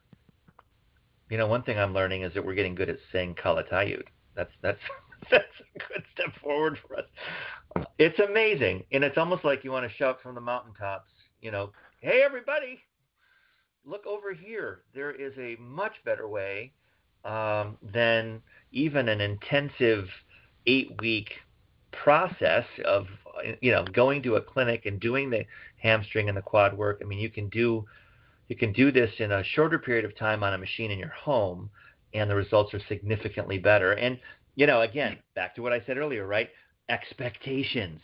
[1.29, 4.03] You know, one thing I'm learning is that we're getting good at saying Calatayud.
[4.35, 4.79] That's that's
[5.31, 7.85] that's a good step forward for us.
[7.97, 11.09] It's amazing, and it's almost like you want to shout from the mountaintops.
[11.41, 11.71] You know,
[12.01, 12.79] hey everybody,
[13.85, 14.81] look over here.
[14.93, 16.73] There is a much better way
[17.25, 20.07] um, than even an intensive
[20.67, 21.31] eight-week
[21.91, 23.07] process of
[23.61, 25.45] you know going to a clinic and doing the
[25.83, 27.01] hamstring and the quad work.
[27.03, 27.85] I mean, you can do
[28.47, 31.09] you can do this in a shorter period of time on a machine in your
[31.09, 31.69] home,
[32.13, 33.93] and the results are significantly better.
[33.93, 34.19] And
[34.55, 36.49] you know, again, back to what I said earlier, right?
[36.89, 37.99] Expectations.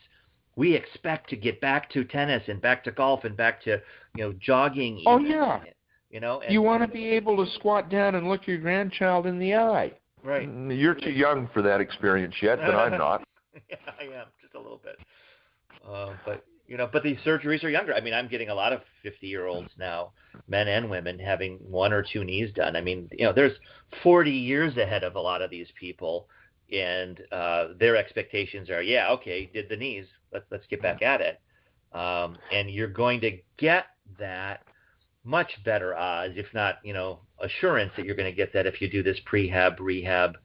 [0.56, 3.82] We expect to get back to tennis and back to golf and back to
[4.16, 5.04] you know jogging.
[5.08, 5.62] Oh yeah.
[6.10, 9.28] You know, and, you want to be able to squat down and look your grandchild
[9.28, 9.94] in the eye.
[10.24, 10.50] Right.
[10.70, 13.24] You're too young for that experience yet, but I'm not.
[13.70, 14.98] yeah, I am just a little bit.
[15.88, 17.96] Uh, but you know, but these surgeries are younger.
[17.96, 20.12] I mean, I'm getting a lot of 50 year olds now,
[20.48, 22.76] men and women, having one or two knees done.
[22.76, 23.58] I mean, you know, there's
[24.04, 26.28] 40 years ahead of a lot of these people,
[26.72, 31.22] and uh, their expectations are, yeah, okay, did the knees, let's let's get back at
[31.22, 31.42] it.
[31.92, 33.86] Um, and you're going to get
[34.20, 34.62] that
[35.24, 38.80] much better odds, if not, you know, assurance that you're going to get that if
[38.80, 40.38] you do this prehab rehab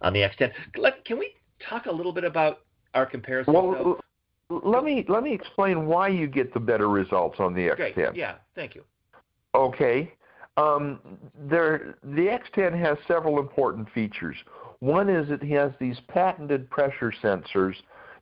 [0.00, 0.52] on the X10.
[0.78, 1.34] Let, can we
[1.68, 2.60] talk a little bit about
[2.94, 3.52] our comparison?
[3.52, 4.00] Well?
[4.48, 7.94] Let me let me explain why you get the better results on the X10.
[7.94, 8.16] Great.
[8.16, 8.84] Yeah, thank you.
[9.54, 10.12] Okay.
[10.56, 11.00] Um,
[11.38, 14.36] there, the X10 has several important features.
[14.80, 17.74] One is it has these patented pressure sensors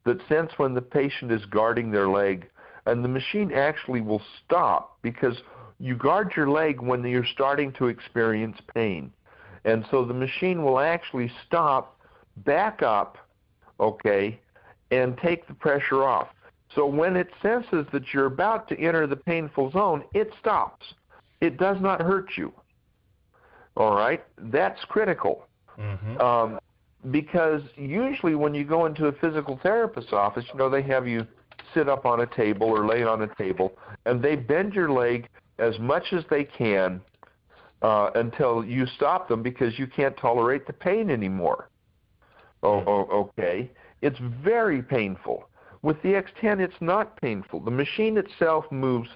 [0.05, 2.49] that sense when the patient is guarding their leg,
[2.87, 5.37] and the machine actually will stop because
[5.79, 9.13] you guard your leg when you're starting to experience pain.
[9.65, 11.99] And so the machine will actually stop,
[12.39, 13.17] back up,
[13.81, 14.41] okay,
[14.95, 16.29] and take the pressure off.
[16.75, 20.95] So when it senses that you're about to enter the painful zone, it stops.
[21.41, 22.53] It does not hurt you.
[23.77, 24.25] All right?
[24.39, 25.47] That's critical.
[25.79, 26.21] Mm-hmm.
[26.21, 26.59] Um,
[27.11, 31.27] because usually when you go into a physical therapist's office, you know, they have you
[31.75, 33.77] sit up on a table or lay on a table,
[34.07, 35.29] and they bend your leg
[35.59, 37.01] as much as they can
[37.83, 41.69] uh, until you stop them because you can't tolerate the pain anymore.
[42.63, 43.71] Oh, oh, okay.
[44.05, 45.49] It's very painful.
[45.81, 47.61] With the X10, it's not painful.
[47.61, 49.09] The machine itself moves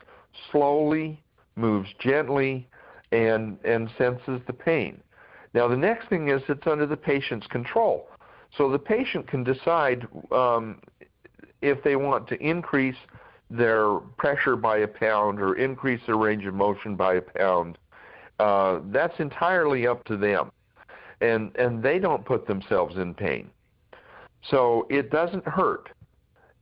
[0.51, 1.23] slowly,
[1.57, 2.67] moves gently,
[3.13, 5.03] and, and senses the pain.
[5.53, 8.09] Now, the next thing is it's under the patient's control.
[8.57, 10.81] So the patient can decide um,
[11.61, 12.97] if they want to increase
[13.51, 17.77] their pressure by a pound or increase their range of motion by a pound.
[18.39, 20.51] Uh, that's entirely up to them.
[21.21, 23.51] And, and they don't put themselves in pain.
[24.43, 25.91] So it doesn't hurt.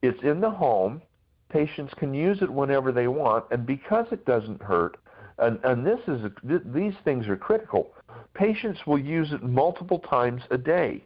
[0.03, 1.03] It's in the home.
[1.49, 4.97] Patients can use it whenever they want, and because it doesn't hurt,
[5.39, 7.93] and, and this is th- these things are critical.
[8.35, 11.05] Patients will use it multiple times a day,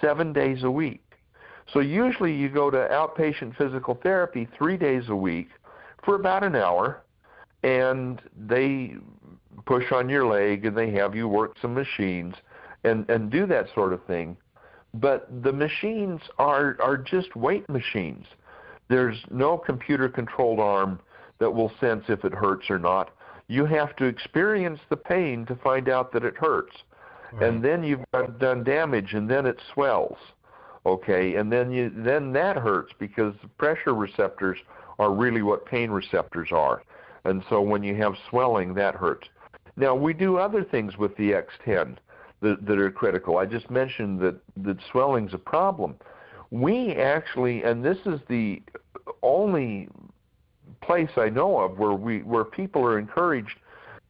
[0.00, 1.02] seven days a week.
[1.72, 5.48] So usually you go to outpatient physical therapy three days a week
[6.04, 7.02] for about an hour,
[7.62, 8.94] and they
[9.66, 12.34] push on your leg and they have you work some machines
[12.84, 14.36] and and do that sort of thing
[14.94, 18.26] but the machines are are just weight machines.
[18.88, 21.00] There's no computer controlled arm
[21.38, 23.10] that will sense if it hurts or not.
[23.48, 26.76] You have to experience the pain to find out that it hurts.
[27.32, 27.48] Right.
[27.48, 28.04] And then you've
[28.38, 30.18] done damage and then it swells.
[30.84, 34.58] Okay, and then you then that hurts because the pressure receptors
[34.98, 36.82] are really what pain receptors are.
[37.24, 39.28] And so when you have swelling that hurts.
[39.76, 41.96] Now we do other things with the X10
[42.42, 43.38] that, that are critical.
[43.38, 45.96] I just mentioned that, that swelling's a problem.
[46.50, 48.62] We actually, and this is the
[49.22, 49.88] only
[50.82, 53.58] place I know of where we where people are encouraged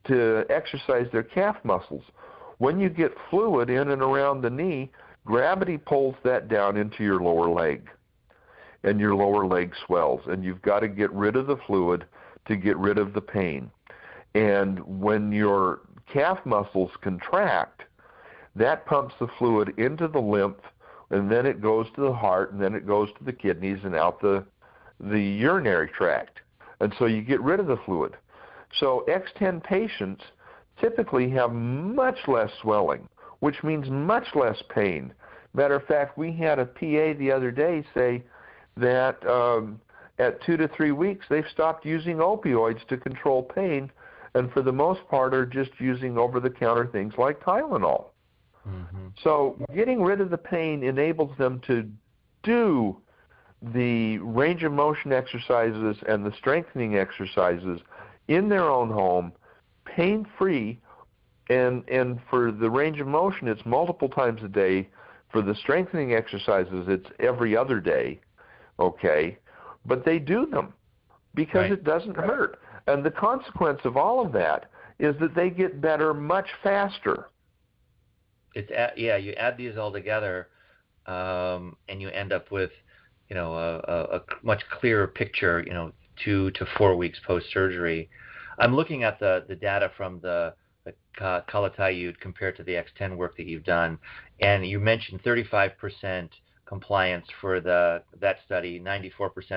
[0.04, 2.02] to exercise their calf muscles.
[2.58, 4.90] When you get fluid in and around the knee,
[5.24, 7.88] gravity pulls that down into your lower leg,
[8.82, 12.04] and your lower leg swells, and you've got to get rid of the fluid
[12.46, 13.70] to get rid of the pain.
[14.34, 17.81] And when your calf muscles contract,
[18.56, 20.56] that pumps the fluid into the lymph,
[21.10, 23.94] and then it goes to the heart, and then it goes to the kidneys and
[23.94, 24.44] out the
[25.00, 26.40] the urinary tract.
[26.80, 28.16] And so you get rid of the fluid.
[28.78, 30.22] So X10 patients
[30.80, 33.08] typically have much less swelling,
[33.40, 35.12] which means much less pain.
[35.54, 38.22] Matter of fact, we had a PA the other day say
[38.76, 39.80] that um,
[40.18, 43.90] at two to three weeks they've stopped using opioids to control pain,
[44.34, 48.06] and for the most part are just using over-the-counter things like Tylenol.
[48.68, 49.08] Mm-hmm.
[49.22, 51.88] So getting rid of the pain enables them to
[52.42, 52.96] do
[53.62, 57.80] the range of motion exercises and the strengthening exercises
[58.28, 59.32] in their own home,
[59.84, 60.80] pain free,
[61.50, 64.88] and and for the range of motion it's multiple times a day.
[65.30, 68.20] For the strengthening exercises it's every other day.
[68.78, 69.38] Okay?
[69.86, 70.74] But they do them
[71.34, 71.72] because right.
[71.72, 72.58] it doesn't hurt.
[72.86, 77.28] And the consequence of all of that is that they get better much faster.
[78.54, 80.48] It's yeah, you add these all together,
[81.06, 82.70] um, and you end up with
[83.32, 85.90] you know, a, a, a much clearer picture, you know,
[86.22, 88.10] two to four weeks post surgery.
[88.58, 90.52] I'm looking at the, the data from the,
[90.84, 93.98] the Calatayud compared to the X10 work that you've done,
[94.42, 96.28] and you mentioned 35%
[96.66, 99.08] compliance for the that study, 94%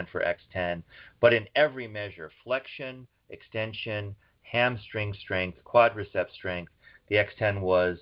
[0.09, 0.81] for X10.
[1.19, 6.71] But in every measure, flexion, extension, hamstring strength, quadricep strength,
[7.09, 7.97] the X10 was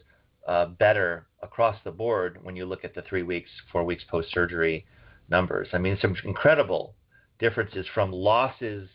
[0.47, 4.31] uh, better across the board when you look at the three weeks, four weeks post
[4.33, 4.85] surgery
[5.29, 5.67] numbers.
[5.73, 6.95] I mean, some incredible
[7.39, 8.89] differences from losses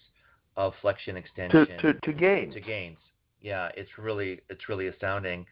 [0.56, 2.54] of flexion extension to, to, to gains.
[2.54, 2.98] To gains.
[3.40, 5.46] Yeah, it's really it's really astounding.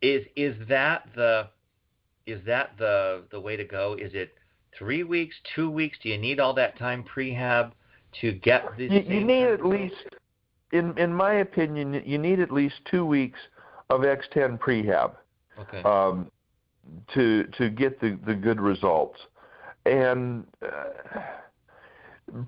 [0.00, 1.48] Is is that the
[2.26, 3.96] is that the the way to go?
[4.00, 4.34] Is it
[4.78, 5.98] three weeks, two weeks?
[6.02, 7.72] Do you need all that time prehab
[8.20, 8.92] to get this?
[8.92, 9.96] You, you need at least,
[10.72, 13.38] in in my opinion, you need at least two weeks
[13.90, 15.14] of X10 prehab.
[15.58, 15.82] Okay.
[15.82, 16.30] Um,
[17.14, 19.18] to to get the the good results
[19.86, 21.20] and uh,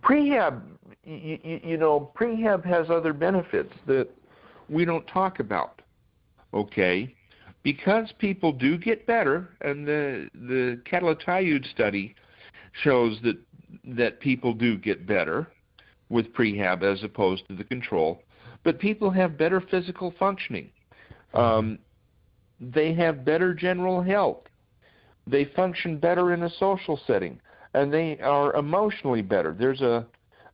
[0.03, 0.63] prehab,
[1.05, 4.09] you, you know, prehab has other benefits that
[4.69, 5.81] we don't talk about.
[6.55, 7.15] Okay,
[7.63, 12.15] because people do get better, and the the Calatayud study
[12.83, 13.39] shows that
[13.85, 15.49] that people do get better
[16.09, 18.23] with prehab as opposed to the control,
[18.65, 20.71] but people have better physical functioning.
[21.35, 21.79] Um,
[22.61, 24.43] they have better general health.
[25.27, 27.41] They function better in a social setting,
[27.75, 29.55] and they are emotionally better.
[29.59, 30.07] There's a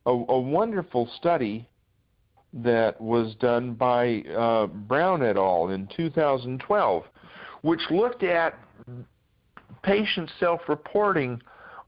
[0.05, 1.67] a, a wonderful study
[2.53, 5.69] that was done by uh, Brown et al.
[5.69, 7.03] in 2012,
[7.61, 8.57] which looked at
[9.83, 11.41] patient self-reporting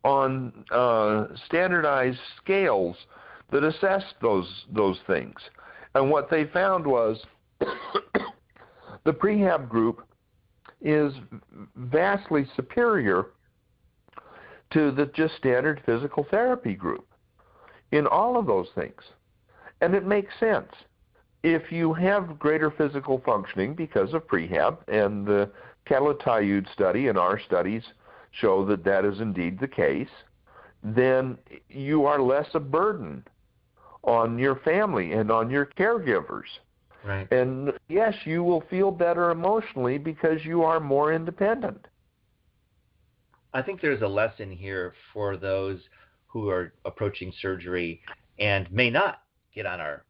[0.04, 2.96] on uh, standardized scales
[3.52, 5.36] that assessed those those things.
[5.96, 7.22] And what they found was
[7.60, 10.07] the prehab group
[10.88, 11.12] is
[11.76, 13.26] vastly superior
[14.72, 17.06] to the just standard physical therapy group
[17.92, 19.02] in all of those things.
[19.82, 20.72] And it makes sense.
[21.44, 25.52] If you have greater physical functioning because of prehab, and the
[25.90, 27.84] Calatayud study and our studies
[28.32, 30.10] show that that is indeed the case,
[30.84, 31.38] then
[31.70, 33.26] you are less a burden
[34.04, 36.60] on your family and on your caregivers.
[37.08, 37.32] Right.
[37.32, 41.88] And yes, you will feel better emotionally because you are more independent.
[43.54, 45.80] I think there's a lesson here for those
[46.26, 48.02] who are approaching surgery
[48.40, 49.22] and may not
[49.56, 50.04] get on our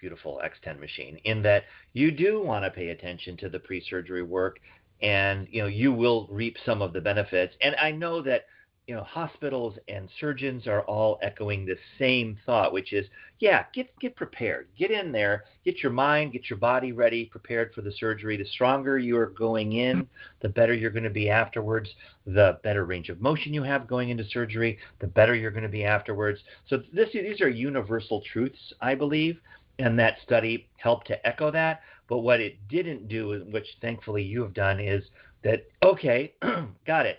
[0.00, 4.60] beautiful X10 machine in that you do want to pay attention to the pre-surgery work
[5.02, 8.44] and you know you will reap some of the benefits and I know that
[8.86, 13.04] you know, hospitals and surgeons are all echoing the same thought, which is,
[13.40, 17.74] yeah, get get prepared, get in there, get your mind, get your body ready, prepared
[17.74, 18.36] for the surgery.
[18.36, 20.06] The stronger you are going in,
[20.40, 21.90] the better you're going to be afterwards.
[22.26, 25.68] The better range of motion you have going into surgery, the better you're going to
[25.68, 26.38] be afterwards.
[26.68, 29.40] So this, these are universal truths, I believe,
[29.80, 31.80] and that study helped to echo that.
[32.08, 35.02] But what it didn't do, which thankfully you have done, is
[35.42, 36.34] that okay,
[36.86, 37.18] got it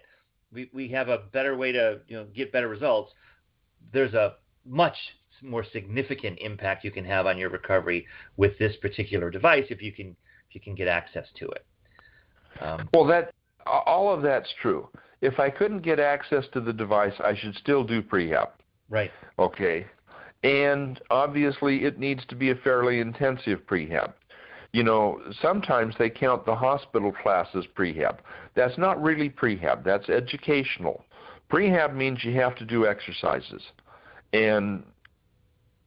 [0.58, 3.14] we, we have a better way to you know get better results,
[3.94, 4.34] there's a
[4.66, 4.98] much
[5.44, 9.94] more significant impact you can have on your recovery with this particular device if you
[9.94, 10.16] can
[10.50, 11.66] if you can get access to it.
[12.60, 13.34] Um, well, that
[13.68, 14.90] all of that's true.
[15.22, 18.50] If I couldn't get access to the device, I should still do prehab.
[18.90, 19.12] Right.
[19.38, 19.86] Okay.
[20.44, 24.14] And obviously, it needs to be a fairly intensive prehab
[24.74, 28.18] you know, sometimes they count the hospital class as prehab.
[28.56, 31.04] That's not really prehab, that's educational.
[31.52, 33.62] Prehab means you have to do exercises.
[34.34, 34.84] And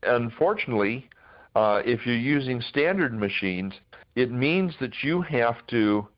[0.03, 1.09] unfortunately,
[1.55, 3.75] uh, if you're using standard machines,
[4.17, 6.09] it means that you have to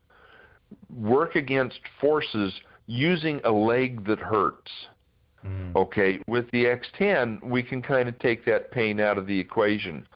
[0.95, 2.53] work against forces
[2.87, 4.71] using a leg that hurts.
[5.45, 5.75] Mm.
[5.75, 10.07] Okay, with the X10, we can kind of take that pain out of the equation.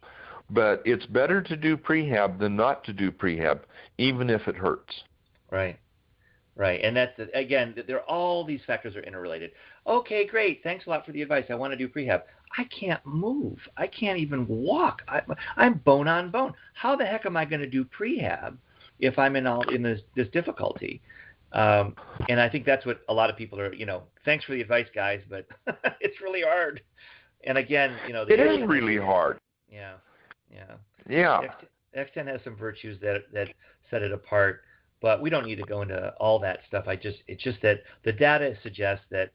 [0.51, 3.61] But it's better to do prehab than not to do prehab,
[3.99, 5.03] even if it hurts.
[5.51, 5.79] Right.
[6.55, 6.81] Right.
[6.83, 9.51] And that's again, there all these factors are interrelated.
[9.87, 10.63] Okay, great.
[10.63, 11.45] Thanks a lot for the advice.
[11.51, 12.23] I want to do prehab.
[12.57, 13.59] I can't move.
[13.77, 15.03] I can't even walk.
[15.07, 15.21] I,
[15.57, 16.55] I'm bone on bone.
[16.75, 18.57] How the heck am I going to do prehab
[19.01, 21.03] if I'm in all in this this difficulty?
[21.53, 21.95] Um,
[22.29, 23.73] and I think that's what a lot of people are.
[23.75, 25.47] You know, thanks for the advice, guys, but
[26.01, 26.81] it's really hard.
[27.45, 29.39] And again, you know, it is really hard.
[29.71, 29.95] Yeah.
[30.53, 30.75] Yeah.
[31.09, 31.41] Yeah.
[31.97, 33.49] X10 has some virtues that that
[33.91, 34.63] set it apart,
[35.01, 36.85] but we don't need to go into all that stuff.
[36.87, 39.31] I just it's just that the data suggests that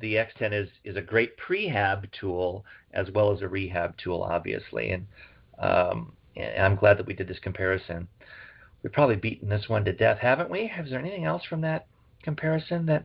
[0.00, 4.90] the X10 is is a great prehab tool as well as a rehab tool, obviously,
[4.90, 5.06] and
[5.58, 8.06] um, and I'm glad that we did this comparison.
[8.82, 10.72] We've probably beaten this one to death, haven't we?
[10.78, 11.86] Is there anything else from that
[12.22, 13.04] comparison that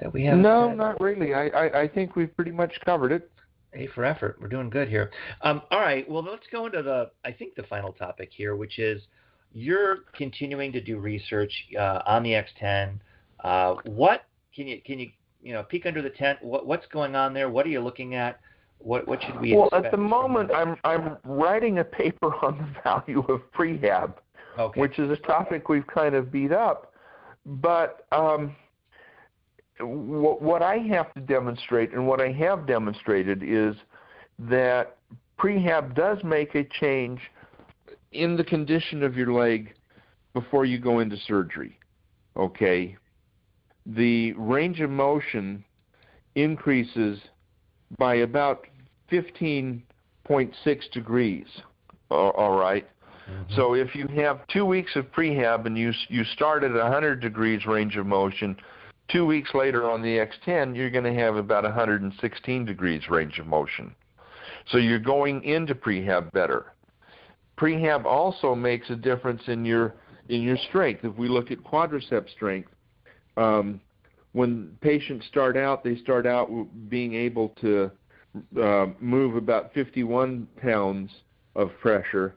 [0.00, 0.38] that we have?
[0.38, 1.34] No, not really.
[1.34, 3.30] I, I I think we've pretty much covered it.
[3.74, 4.38] A for effort.
[4.40, 5.10] We're doing good here.
[5.42, 6.08] Um, all right.
[6.08, 9.02] Well, let's go into the I think the final topic here, which is
[9.52, 12.98] you're continuing to do research uh, on the X10.
[13.44, 15.10] Uh, what can you can you
[15.42, 16.42] you know peek under the tent?
[16.42, 17.50] What, what's going on there?
[17.50, 18.40] What are you looking at?
[18.78, 19.54] What what should we?
[19.54, 24.14] Well, at the moment, I'm I'm writing a paper on the value of prehab,
[24.58, 24.80] okay.
[24.80, 26.92] which is a topic we've kind of beat up,
[27.44, 28.06] but.
[28.12, 28.56] Um,
[29.80, 33.74] what, what I have to demonstrate and what I have demonstrated is
[34.38, 34.96] that
[35.38, 37.20] prehab does make a change
[38.12, 39.74] in the condition of your leg
[40.34, 41.78] before you go into surgery.
[42.36, 42.96] Okay?
[43.86, 45.64] The range of motion
[46.34, 47.18] increases
[47.98, 48.66] by about
[49.10, 51.46] 15.6 degrees.
[52.10, 52.86] All right?
[53.30, 53.54] mm-hmm.
[53.54, 57.66] So if you have two weeks of prehab and you you start at 100 degrees
[57.66, 58.56] range of motion,
[59.10, 63.46] Two weeks later on the X10, you're going to have about 116 degrees range of
[63.46, 63.94] motion.
[64.70, 66.66] So you're going into prehab better.
[67.58, 69.94] Prehab also makes a difference in your
[70.28, 71.04] in your strength.
[71.04, 72.68] If we look at quadricep strength,
[73.38, 73.80] um,
[74.32, 76.50] when patients start out, they start out
[76.90, 77.90] being able to
[78.62, 81.10] uh, move about 51 pounds
[81.56, 82.36] of pressure,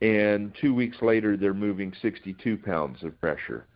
[0.00, 3.66] and two weeks later, they're moving 62 pounds of pressure.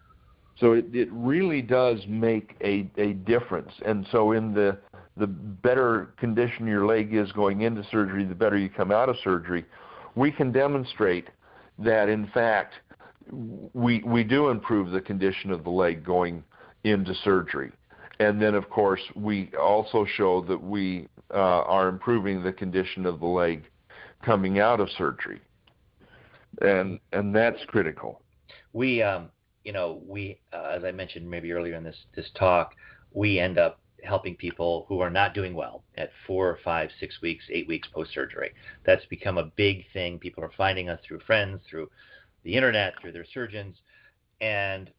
[0.61, 3.73] So it, it really does make a, a difference.
[3.85, 4.79] And so in the
[5.17, 9.17] the better condition your leg is going into surgery, the better you come out of
[9.23, 9.65] surgery.
[10.15, 11.29] We can demonstrate
[11.79, 12.75] that in fact
[13.31, 16.45] we we do improve the condition of the leg going
[16.85, 17.73] into surgery.
[18.19, 23.21] And then of course we also show that we uh, are improving the condition of
[23.21, 23.65] the leg
[24.25, 25.41] coming out of surgery.
[26.61, 28.21] And and that's critical.
[28.73, 29.31] We um
[29.65, 32.75] you know, we, uh, as I mentioned maybe earlier in this this talk,
[33.13, 37.45] we end up helping people who are not doing well at four, five, six weeks,
[37.51, 38.53] eight weeks post surgery.
[38.85, 40.19] That's become a big thing.
[40.19, 41.91] People are finding us through friends, through
[42.43, 43.77] the internet, through their surgeons,
[44.41, 44.91] and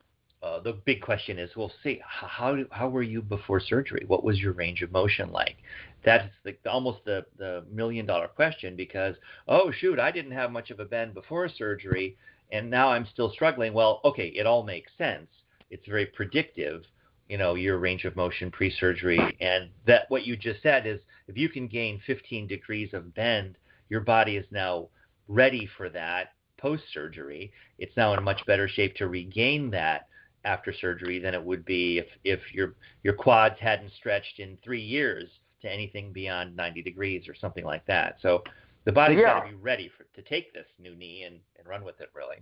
[0.43, 4.03] uh, the big question is, well, see, how how were you before surgery?
[4.07, 5.57] What was your range of motion like?
[6.03, 9.15] That's the, almost the the million dollar question because
[9.47, 12.17] oh shoot, I didn't have much of a bend before surgery,
[12.51, 13.73] and now I'm still struggling.
[13.73, 15.27] Well, okay, it all makes sense.
[15.69, 16.83] It's very predictive,
[17.29, 21.37] you know, your range of motion pre-surgery, and that what you just said is if
[21.37, 23.57] you can gain 15 degrees of bend,
[23.89, 24.89] your body is now
[25.27, 27.51] ready for that post-surgery.
[27.79, 30.07] It's now in much better shape to regain that
[30.43, 34.81] after surgery than it would be if if your your quads hadn't stretched in three
[34.81, 35.29] years
[35.61, 38.17] to anything beyond 90 degrees or something like that.
[38.21, 38.43] So
[38.85, 39.39] the body's yeah.
[39.39, 42.09] got to be ready for, to take this new knee and, and run with it,
[42.13, 42.37] really.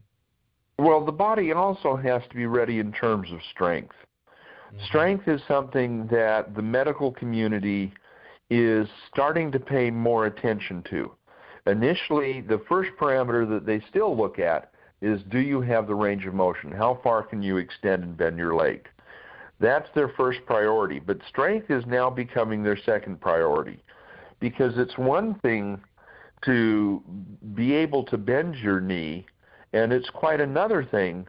[0.77, 3.95] Well, the body also has to be ready in terms of strength.
[4.73, 4.85] Mm-hmm.
[4.85, 7.91] Strength is something that the medical community
[8.49, 11.11] is starting to pay more attention to.
[11.67, 14.71] Initially, the first parameter that they still look at
[15.01, 16.71] is do you have the range of motion?
[16.71, 18.87] How far can you extend and bend your leg?
[19.59, 23.83] That's their first priority, but strength is now becoming their second priority
[24.39, 25.81] because it's one thing
[26.45, 27.03] to
[27.55, 29.25] be able to bend your knee,
[29.73, 31.27] and it's quite another thing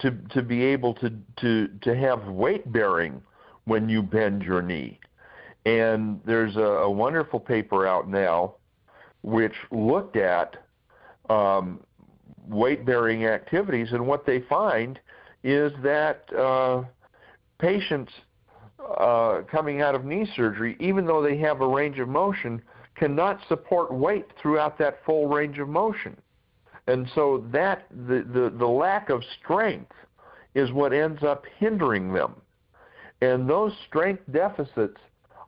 [0.00, 3.22] to to be able to to to have weight bearing
[3.64, 4.98] when you bend your knee.
[5.64, 8.56] And there's a, a wonderful paper out now
[9.22, 10.56] which looked at
[11.30, 11.80] um,
[12.48, 14.98] weight bearing activities, and what they find
[15.44, 16.82] is that uh,
[17.58, 18.12] patients
[18.98, 22.60] uh, coming out of knee surgery, even though they have a range of motion,
[22.94, 26.16] cannot support weight throughout that full range of motion.
[26.86, 29.92] And so that the, the, the lack of strength
[30.54, 32.34] is what ends up hindering them.
[33.20, 34.98] And those strength deficits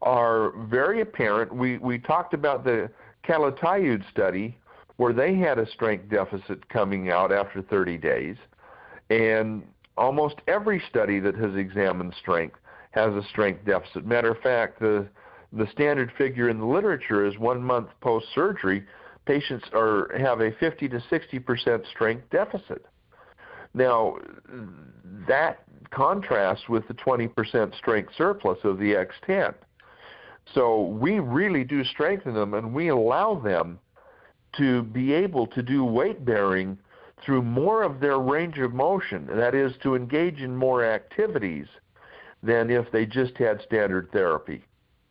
[0.02, 1.54] are very apparent.
[1.54, 2.90] We, we talked about the
[3.26, 4.56] Calatayud study
[4.96, 8.36] where they had a strength deficit coming out after 30 days,
[9.10, 9.64] and
[9.96, 12.56] almost every study that has examined strength
[12.92, 14.06] has a strength deficit.
[14.06, 15.08] Matter of fact, the
[15.56, 18.84] the standard figure in the literature is one month post surgery,
[19.26, 22.84] patients are have a 50 to 60 percent strength deficit.
[23.72, 24.18] Now,
[25.28, 29.54] that contrasts with the 20 percent strength surplus of the X10.
[30.54, 33.78] So we really do strengthen them, and we allow them
[34.58, 36.78] to be able to do weight bearing
[37.24, 41.66] through more of their range of motion, that is, to engage in more activities
[42.42, 44.62] than if they just had standard therapy.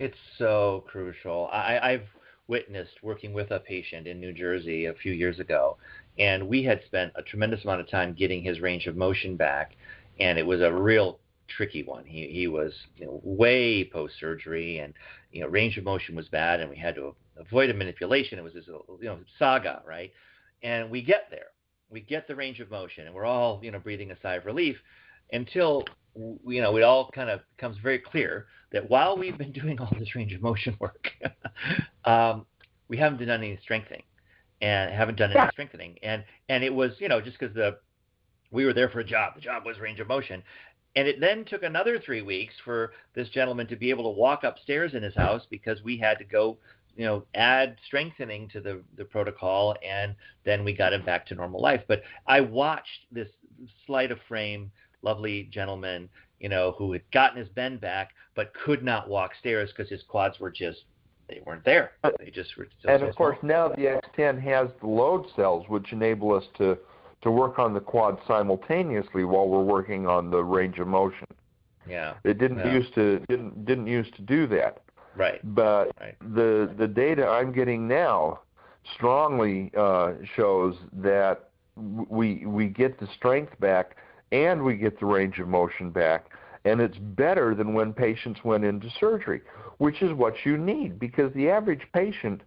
[0.03, 1.47] It's so crucial.
[1.49, 2.09] I, I've
[2.49, 5.77] witnessed working with a patient in New Jersey a few years ago,
[6.19, 9.77] and we had spent a tremendous amount of time getting his range of motion back,
[10.19, 12.03] and it was a real tricky one.
[12.03, 14.93] He he was you know, way post surgery, and
[15.31, 18.37] you know range of motion was bad, and we had to avoid a manipulation.
[18.37, 20.11] It was this you know saga, right?
[20.63, 21.51] And we get there,
[21.89, 24.45] we get the range of motion, and we're all you know breathing a sigh of
[24.45, 24.75] relief
[25.31, 25.85] until
[26.15, 29.89] you know it all kind of becomes very clear that while we've been doing all
[29.99, 31.11] this range of motion work,
[32.05, 32.45] um,
[32.87, 34.03] we haven't done any strengthening
[34.61, 37.77] and haven't done any strengthening, and and it was you know just because the
[38.51, 39.35] we were there for a job.
[39.35, 40.43] The job was range of motion,
[40.95, 44.43] and it then took another three weeks for this gentleman to be able to walk
[44.43, 46.57] upstairs in his house because we had to go,
[46.95, 51.35] you know, add strengthening to the, the protocol, and then we got him back to
[51.35, 51.81] normal life.
[51.87, 53.29] But I watched this
[53.87, 54.71] slight of frame,
[55.03, 59.69] lovely gentleman, you know, who had gotten his bend back but could not walk stairs
[59.75, 60.85] because his quads were just
[61.29, 61.91] they weren't there.
[62.19, 62.67] They just were.
[62.85, 66.77] and of course, now the X10 has the load cells, which enable us to
[67.21, 71.27] to work on the quad simultaneously while we're working on the range of motion.
[71.87, 72.15] Yeah.
[72.25, 72.73] It didn't yeah.
[72.73, 74.81] used to didn't didn't used to do that.
[75.15, 75.39] Right.
[75.55, 76.15] But right.
[76.35, 78.41] the the data I'm getting now
[78.95, 83.95] strongly uh, shows that we we get the strength back
[84.33, 86.25] and we get the range of motion back
[86.65, 89.41] and it's better than when patients went into surgery,
[89.77, 92.41] which is what you need because the average patient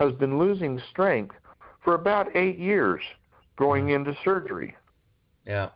[0.00, 1.36] has been losing strength
[1.84, 3.02] for about 8 years
[3.56, 4.08] going mm-hmm.
[4.08, 4.74] into surgery.
[5.46, 5.70] Yeah.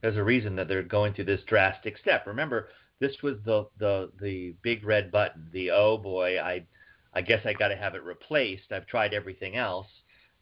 [0.00, 2.26] There's a reason that they're going through this drastic step.
[2.26, 2.68] Remember,
[3.00, 5.48] this was the the the big red button.
[5.52, 6.66] The oh boy, I
[7.14, 8.70] I guess I got to have it replaced.
[8.70, 9.86] I've tried everything else,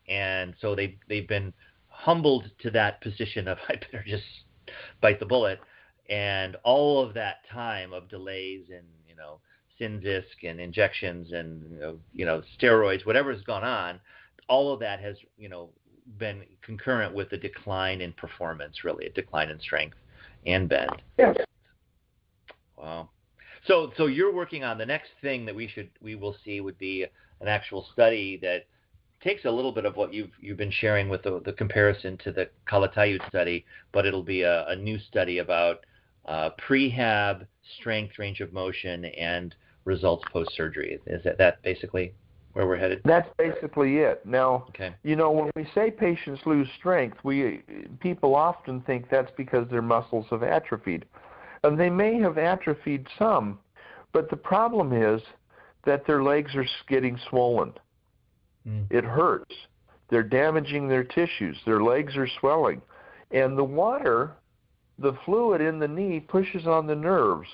[0.09, 1.53] and so they they've been
[1.87, 4.25] humbled to that position of I better just
[5.01, 5.61] bite the bullet.
[6.09, 9.39] And all of that time of delays and you know
[9.81, 14.01] Synvisc and injections and you know, you know steroids, whatever's gone on,
[14.49, 15.71] all of that has you know
[16.19, 19.97] been concurrent with a decline in performance, really, a decline in strength
[20.47, 21.03] and bend.
[21.19, 21.37] Yes.
[22.77, 23.11] Wow.
[23.67, 26.79] So, so you're working on the next thing that we should we will see would
[26.79, 27.07] be
[27.41, 28.67] an actual study that
[29.23, 32.33] takes a little bit of what you've you've been sharing with the, the comparison to
[32.33, 35.85] the Calatayud study, but it'll be a, a new study about
[36.27, 37.47] uh, prehab
[37.79, 39.55] strength, range of motion, and
[39.85, 40.99] results post surgery.
[41.07, 42.15] Is that that basically
[42.53, 43.01] where we're headed?
[43.05, 44.25] That's basically it.
[44.27, 44.95] Now, okay.
[45.03, 47.63] you know, when we say patients lose strength, we
[48.01, 51.05] people often think that's because their muscles have atrophied.
[51.65, 53.59] And they may have atrophied some,
[54.13, 55.23] but the problem is
[55.85, 57.73] that their legs are getting swollen.
[58.67, 58.87] Mm.
[58.91, 59.55] It hurts.
[60.11, 61.57] They're damaging their tissues.
[61.65, 62.83] Their legs are swelling.
[63.31, 64.33] And the water,
[64.99, 67.49] the fluid in the knee pushes on the nerves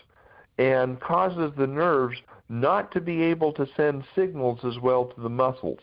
[0.59, 5.29] and causes the nerves not to be able to send signals as well to the
[5.29, 5.81] muscles.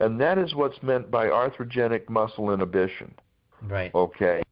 [0.00, 3.14] And that is what's meant by arthrogenic muscle inhibition.
[3.66, 3.92] Right.
[3.94, 4.42] Okay.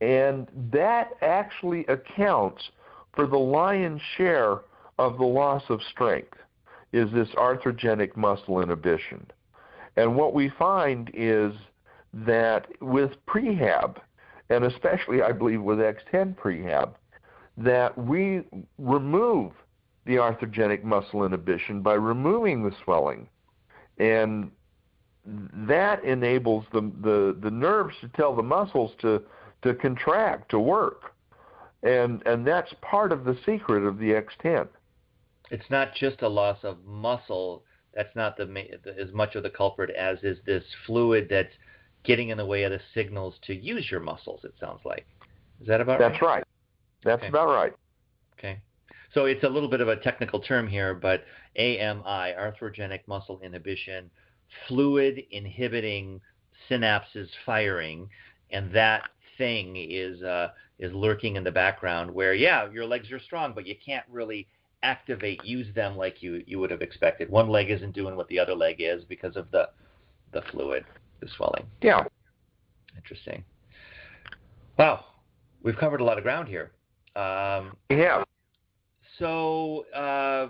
[0.00, 2.70] And that actually accounts
[3.14, 4.60] for the lion's share
[4.98, 6.38] of the loss of strength
[6.92, 9.26] is this arthrogenic muscle inhibition.
[9.96, 11.52] And what we find is
[12.12, 13.96] that with prehab,
[14.50, 16.94] and especially I believe with X10 prehab,
[17.56, 18.42] that we
[18.78, 19.52] remove
[20.06, 23.28] the arthrogenic muscle inhibition by removing the swelling.
[23.98, 24.50] And
[25.26, 29.22] that enables the, the, the nerves to tell the muscles to,
[29.62, 31.14] to contract, to work.
[31.82, 34.68] And, and that's part of the secret of the X10.
[35.50, 37.64] It's not just a loss of muscle.
[37.94, 38.46] That's not the,
[38.98, 41.52] as much of the culprit as is this fluid that's
[42.04, 44.40] getting in the way of the signals to use your muscles.
[44.44, 45.06] It sounds like.
[45.60, 46.22] Is that about that's right?
[46.22, 46.44] That's right.
[47.04, 47.28] That's okay.
[47.28, 47.72] about right.
[48.38, 48.60] Okay.
[49.14, 51.24] So it's a little bit of a technical term here, but
[51.56, 54.10] AMI, arthrogenic muscle inhibition,
[54.66, 56.20] fluid inhibiting
[56.70, 58.08] synapses firing,
[58.50, 63.20] and that thing is uh, is lurking in the background where yeah, your legs are
[63.20, 64.46] strong, but you can't really
[64.82, 67.30] activate, use them like you you would have expected.
[67.30, 69.68] One leg isn't doing what the other leg is because of the
[70.32, 70.84] the fluid,
[71.20, 71.66] the swelling.
[71.82, 72.04] Yeah.
[72.96, 73.44] Interesting.
[74.78, 75.04] Wow,
[75.62, 76.72] we've covered a lot of ground here.
[77.16, 78.22] Um, yeah.
[79.18, 80.48] So, uh,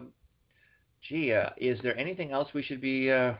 [1.08, 3.34] gee, uh, is there anything else we should be uh,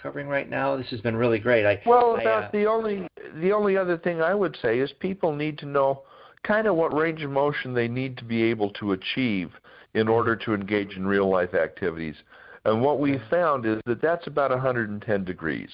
[0.00, 0.76] covering right now?
[0.76, 1.66] This has been really great.
[1.66, 3.06] I, well, I, uh, the only
[3.40, 6.04] the only other thing I would say is people need to know
[6.46, 9.50] kind of what range of motion they need to be able to achieve
[9.94, 12.16] in order to engage in real life activities.
[12.64, 13.30] And what we mm-hmm.
[13.30, 15.70] found is that that's about 110 degrees.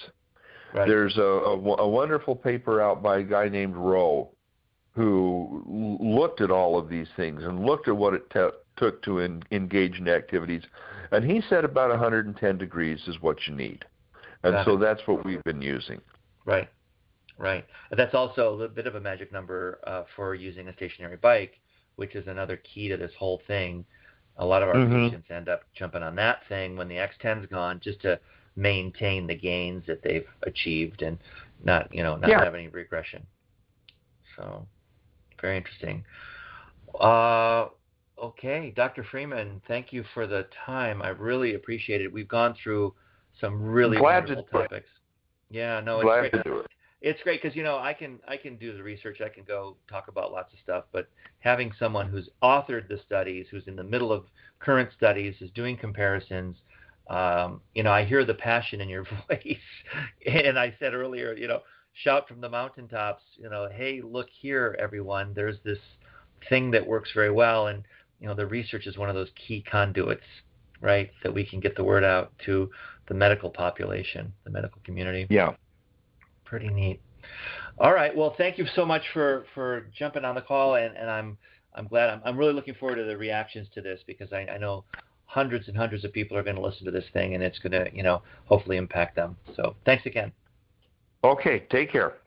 [0.75, 0.87] Right.
[0.87, 4.31] There's a, a, a, wonderful paper out by a guy named Rowe
[4.95, 8.31] who looked at all of these things and looked at what it
[8.77, 10.63] took to in, engage in activities.
[11.11, 13.85] And he said about 110 degrees is what you need.
[14.45, 16.01] And so that's what we've been using.
[16.45, 16.69] Right,
[17.39, 17.65] right.
[17.91, 21.61] That's also a little bit of a magic number uh, for using a stationary bike,
[21.97, 23.85] which is another key to this whole thing.
[24.39, 25.11] A lot of our Mhm.
[25.11, 28.19] patients end up jumping on that thing when the X10's gone, just to
[28.57, 31.19] maintain the gains that they've achieved and
[31.65, 32.45] not, you know, not Yeah.
[32.45, 33.27] have any regression.
[34.37, 34.67] So,
[35.41, 36.05] very interesting.
[36.99, 37.69] Uh,
[38.19, 39.05] okay, Dr.
[39.05, 41.03] Freeman, thank you for the time.
[41.03, 42.13] I really appreciate it.
[42.13, 42.95] We've gone through
[43.41, 44.63] some really Glad wonderful do it.
[44.63, 44.89] topics.
[45.51, 46.33] Yeah, no, it's Glad great.
[46.33, 46.72] to do it.
[47.03, 49.21] It's great because you know I can I can do the research.
[49.21, 51.09] I can go talk about lots of stuff, but
[51.41, 54.25] having someone who's authored the studies, who's in the middle of
[54.61, 56.57] current studies, is doing comparisons.
[57.11, 59.57] Um, you know, I hear the passion in your voice,
[60.27, 61.63] and I said earlier, you know,
[62.05, 63.25] shout from the mountaintops.
[63.37, 65.33] You know, hey, look here, everyone.
[65.35, 65.81] There's this
[66.49, 67.83] thing that works very well, and
[68.21, 70.23] you know, the research is one of those key conduits,
[70.81, 72.71] right, that we can get the word out to
[73.09, 75.55] the medical population, the medical community Yeah.
[76.53, 77.01] Pretty neat.
[77.79, 78.15] All right.
[78.15, 81.39] Well, thank you so much for for jumping on the call, and, and I'm
[81.75, 82.11] I'm glad.
[82.11, 84.85] I'm I'm really looking forward to the reactions to this because I, I know
[85.25, 87.73] hundreds and hundreds of people are going to listen to this thing, and it's going
[87.73, 89.37] to you know hopefully impact them.
[89.57, 90.31] So thanks again.
[91.25, 91.61] Okay.
[91.71, 92.19] Take care.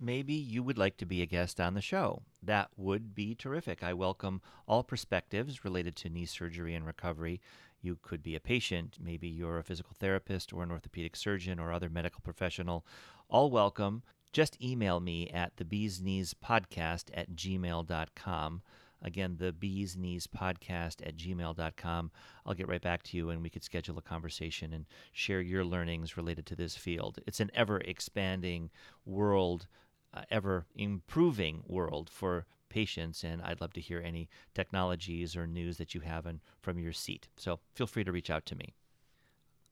[0.00, 2.22] maybe you would like to be a guest on the show.
[2.42, 3.82] That would be terrific.
[3.84, 7.40] I welcome all perspectives related to knee surgery and recovery.
[7.82, 11.72] You could be a patient, maybe you're a physical therapist or an orthopedic surgeon or
[11.72, 12.84] other medical professional.
[13.30, 14.02] All welcome.
[14.32, 18.62] Just email me at the bees knees podcast at gmail.com.
[19.02, 22.10] Again, the bees knees podcast at gmail.com.
[22.44, 25.64] I'll get right back to you and we could schedule a conversation and share your
[25.64, 27.20] learnings related to this field.
[27.24, 28.68] It's an ever expanding
[29.06, 29.68] world,
[30.12, 35.76] uh, ever improving world for patients, and I'd love to hear any technologies or news
[35.76, 37.28] that you have in, from your seat.
[37.36, 38.74] So feel free to reach out to me.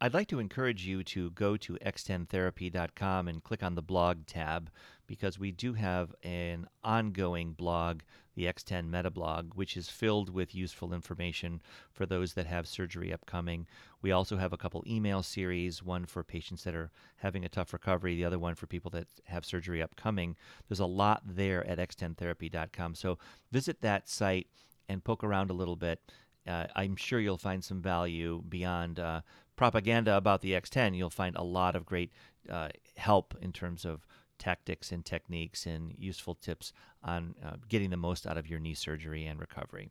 [0.01, 4.71] I'd like to encourage you to go to x10therapy.com and click on the blog tab
[5.09, 8.03] because we do have an ongoing blog,
[8.37, 13.13] the X10 Meta blog, which is filled with useful information for those that have surgery
[13.13, 13.67] upcoming.
[14.01, 17.73] We also have a couple email series, one for patients that are having a tough
[17.73, 20.37] recovery, the other one for people that have surgery upcoming.
[20.69, 22.95] There's a lot there at x10therapy.com.
[22.95, 23.19] So
[23.51, 24.47] visit that site
[24.89, 26.01] and poke around a little bit.
[26.47, 29.23] Uh, I'm sure you'll find some value beyond uh,
[29.59, 30.97] propaganda about the X10.
[30.97, 32.13] You'll find a lot of great
[32.49, 34.07] uh, help in terms of
[34.39, 38.73] tactics and techniques and useful tips on uh, getting the most out of your knee
[38.73, 39.91] surgery and recovery.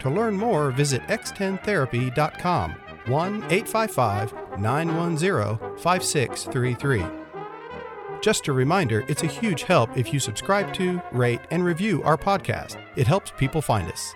[0.00, 2.72] To learn more, visit x10therapy.com
[3.06, 7.04] 1 855 910 5633.
[8.20, 12.16] Just a reminder, it's a huge help if you subscribe to, rate, and review our
[12.16, 12.82] podcast.
[12.96, 14.14] It helps people find us.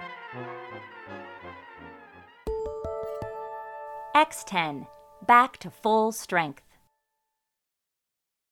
[4.19, 4.85] X10,
[5.29, 6.68] back to full strength.